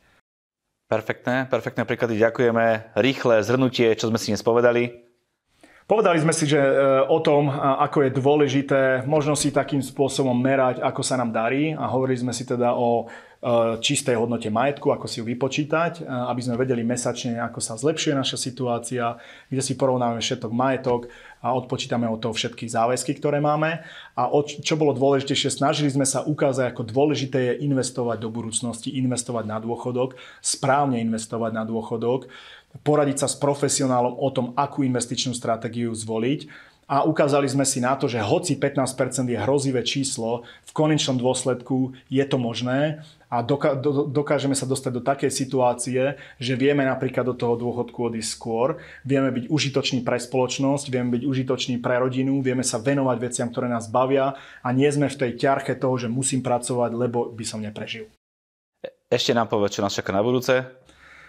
Perfektné, 0.88 1.48
perfektné 1.52 1.84
príklady, 1.84 2.20
ďakujeme. 2.20 2.96
Rýchle 2.96 3.44
zhrnutie, 3.44 3.92
čo 3.96 4.12
sme 4.12 4.20
si 4.20 4.32
dnes 4.32 4.44
povedali. 5.88 6.20
Sme 6.20 6.36
si, 6.36 6.46
že 6.46 6.60
e, 6.60 6.72
o 7.08 7.18
tom, 7.24 7.48
ako 7.56 8.04
je 8.04 8.12
dôležité 8.12 8.82
možno 9.08 9.34
si 9.34 9.56
takým 9.56 9.80
spôsobom 9.80 10.36
merať, 10.36 10.84
ako 10.84 11.02
sa 11.02 11.16
nám 11.16 11.32
darí 11.32 11.72
a 11.72 11.88
hovorili 11.88 12.20
sme 12.20 12.36
si 12.36 12.44
teda 12.44 12.76
o 12.76 13.08
e, 13.08 13.80
čistej 13.80 14.20
hodnote 14.20 14.52
majetku, 14.52 14.92
ako 14.92 15.08
si 15.08 15.24
ju 15.24 15.26
vypočítať, 15.26 16.04
e, 16.04 16.12
aby 16.12 16.42
sme 16.44 16.60
vedeli 16.60 16.84
mesačne, 16.84 17.40
ako 17.40 17.64
sa 17.64 17.80
zlepšuje 17.80 18.14
naša 18.14 18.36
situácia, 18.36 19.16
kde 19.48 19.64
si 19.64 19.80
porovnáme 19.80 20.20
všetok 20.20 20.52
majetok 20.52 21.08
a 21.42 21.54
odpočítame 21.54 22.10
od 22.10 22.18
toho 22.22 22.34
všetky 22.34 22.66
záväzky, 22.66 23.18
ktoré 23.18 23.38
máme. 23.38 23.86
A 24.18 24.30
čo 24.44 24.76
bolo 24.76 24.98
dôležitejšie, 24.98 25.54
snažili 25.54 25.94
sme 25.94 26.06
sa 26.06 26.26
ukázať, 26.26 26.74
ako 26.74 26.90
dôležité 26.90 27.54
je 27.54 27.68
investovať 27.68 28.18
do 28.22 28.30
budúcnosti, 28.34 28.94
investovať 28.98 29.46
na 29.46 29.58
dôchodok, 29.62 30.18
správne 30.42 30.98
investovať 31.02 31.52
na 31.54 31.64
dôchodok, 31.64 32.30
poradiť 32.82 33.26
sa 33.26 33.28
s 33.30 33.38
profesionálom 33.38 34.18
o 34.18 34.30
tom, 34.30 34.54
akú 34.58 34.82
investičnú 34.86 35.34
stratégiu 35.34 35.94
zvoliť 35.94 36.68
a 36.88 37.04
ukázali 37.04 37.52
sme 37.52 37.68
si 37.68 37.84
na 37.84 38.00
to, 38.00 38.08
že 38.08 38.24
hoci 38.24 38.56
15% 38.56 39.28
je 39.28 39.36
hrozivé 39.36 39.84
číslo, 39.84 40.48
v 40.64 40.72
konečnom 40.72 41.20
dôsledku 41.20 41.92
je 42.08 42.24
to 42.24 42.40
možné 42.40 43.04
a 43.28 43.44
dokážeme 44.08 44.56
sa 44.56 44.64
dostať 44.64 44.92
do 44.96 45.04
takej 45.04 45.28
situácie, 45.28 46.16
že 46.40 46.54
vieme 46.56 46.88
napríklad 46.88 47.28
do 47.28 47.36
toho 47.36 47.60
dôchodku 47.60 48.08
odísť 48.08 48.32
skôr, 48.32 48.80
vieme 49.04 49.36
byť 49.36 49.52
užitoční 49.52 50.00
pre 50.08 50.16
spoločnosť, 50.16 50.88
vieme 50.88 51.12
byť 51.12 51.24
užitoční 51.28 51.76
pre 51.84 52.00
rodinu, 52.00 52.40
vieme 52.40 52.64
sa 52.64 52.80
venovať 52.80 53.18
veciam, 53.20 53.52
ktoré 53.52 53.68
nás 53.68 53.92
bavia 53.92 54.40
a 54.64 54.72
nie 54.72 54.88
sme 54.88 55.12
v 55.12 55.20
tej 55.28 55.32
ťarche 55.36 55.76
toho, 55.76 56.00
že 56.00 56.08
musím 56.08 56.40
pracovať, 56.40 56.96
lebo 56.96 57.36
by 57.36 57.44
som 57.44 57.60
neprežil. 57.60 58.08
Ešte 59.12 59.36
nám 59.36 59.52
povedz, 59.52 59.76
čo 59.76 59.84
nás 59.84 59.92
čaká 59.92 60.16
na 60.16 60.24
budúce. 60.24 60.87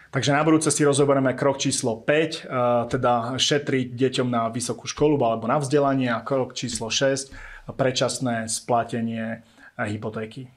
Takže 0.09 0.33
na 0.33 0.41
budúce 0.41 0.73
si 0.73 0.89
rozoberieme 0.89 1.37
krok 1.37 1.61
číslo 1.61 2.01
5, 2.01 2.49
teda 2.89 3.37
šetriť 3.37 3.93
deťom 3.93 4.29
na 4.33 4.49
vysokú 4.49 4.89
školu 4.89 5.21
alebo 5.21 5.45
na 5.45 5.61
vzdelanie 5.61 6.09
a 6.09 6.25
krok 6.25 6.57
číslo 6.57 6.89
6, 6.89 7.29
predčasné 7.77 8.49
splatenie 8.49 9.45
hypotéky. 9.77 10.49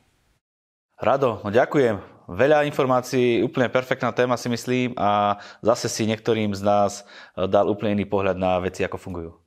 Rado, 0.96 1.44
no 1.44 1.52
ďakujem. 1.52 2.00
Veľa 2.32 2.64
informácií, 2.64 3.44
úplne 3.44 3.68
perfektná 3.68 4.16
téma 4.16 4.40
si 4.40 4.48
myslím 4.48 4.96
a 4.96 5.36
zase 5.60 5.92
si 5.92 6.08
niektorým 6.08 6.56
z 6.56 6.64
nás 6.64 7.04
dal 7.36 7.68
úplne 7.68 8.00
iný 8.00 8.08
pohľad 8.08 8.40
na 8.40 8.56
veci, 8.64 8.88
ako 8.88 8.96
fungujú. 8.96 9.41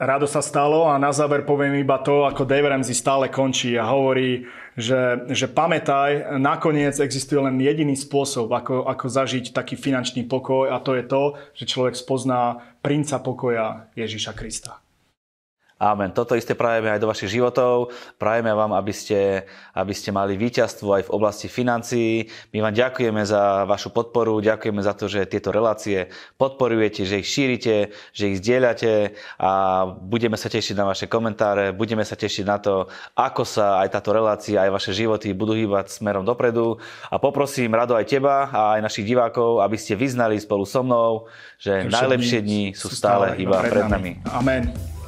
Rado 0.00 0.26
sa 0.26 0.42
stalo 0.42 0.90
a 0.90 0.98
na 0.98 1.14
záver 1.14 1.46
poviem 1.46 1.78
iba 1.78 1.94
to, 2.02 2.26
ako 2.26 2.42
Dave 2.42 2.66
Ramsey 2.66 2.90
stále 2.90 3.30
končí 3.30 3.78
a 3.78 3.86
hovorí, 3.86 4.50
že, 4.74 5.30
že 5.30 5.46
pamätaj, 5.46 6.42
nakoniec 6.42 6.98
existuje 6.98 7.38
len 7.38 7.54
jediný 7.62 7.94
spôsob, 7.94 8.50
ako, 8.50 8.90
ako 8.90 9.06
zažiť 9.06 9.54
taký 9.54 9.78
finančný 9.78 10.26
pokoj 10.26 10.74
a 10.74 10.82
to 10.82 10.98
je 10.98 11.04
to, 11.06 11.22
že 11.54 11.70
človek 11.70 11.94
spozná 11.94 12.58
princa 12.82 13.22
pokoja 13.22 13.86
Ježíša 13.94 14.34
Krista. 14.34 14.81
Amen. 15.82 16.14
Toto 16.14 16.38
isté 16.38 16.54
prajeme 16.54 16.94
aj 16.94 17.02
do 17.02 17.10
vašich 17.10 17.34
životov. 17.34 17.90
Prajeme 18.14 18.54
vám, 18.54 18.70
aby 18.78 18.94
ste, 18.94 19.50
aby 19.74 19.90
ste 19.90 20.14
mali 20.14 20.38
víťazstvo 20.38 20.86
aj 20.94 21.02
v 21.10 21.14
oblasti 21.18 21.50
financií. 21.50 22.30
My 22.54 22.62
vám 22.62 22.78
ďakujeme 22.78 23.18
za 23.26 23.66
vašu 23.66 23.90
podporu, 23.90 24.38
ďakujeme 24.38 24.78
za 24.78 24.94
to, 24.94 25.10
že 25.10 25.26
tieto 25.26 25.50
relácie 25.50 26.06
podporujete, 26.38 27.02
že 27.02 27.18
ich 27.18 27.26
šírite, 27.26 27.90
že 28.14 28.30
ich 28.30 28.38
zdieľate 28.38 29.18
a 29.42 29.50
budeme 29.90 30.38
sa 30.38 30.46
tešiť 30.46 30.78
na 30.78 30.86
vaše 30.86 31.10
komentáre, 31.10 31.74
budeme 31.74 32.06
sa 32.06 32.14
tešiť 32.14 32.44
na 32.46 32.62
to, 32.62 32.86
ako 33.18 33.42
sa 33.42 33.82
aj 33.82 33.98
táto 33.98 34.14
relácia, 34.14 34.62
aj 34.62 34.70
vaše 34.70 34.94
životy 34.94 35.34
budú 35.34 35.58
hýbať 35.58 35.98
smerom 35.98 36.22
dopredu. 36.22 36.78
A 37.10 37.18
poprosím 37.18 37.74
rado 37.74 37.98
aj 37.98 38.06
teba 38.06 38.46
a 38.54 38.78
aj 38.78 38.86
našich 38.86 39.10
divákov, 39.10 39.58
aby 39.58 39.74
ste 39.74 39.98
vyznali 39.98 40.38
spolu 40.38 40.62
so 40.62 40.86
mnou, 40.86 41.26
že 41.58 41.90
najlepšie 41.90 42.38
dni 42.38 42.62
sú 42.78 42.86
stále 42.86 43.34
iba 43.42 43.58
pred 43.66 43.90
nami. 43.90 44.22
Amen. 44.30 45.01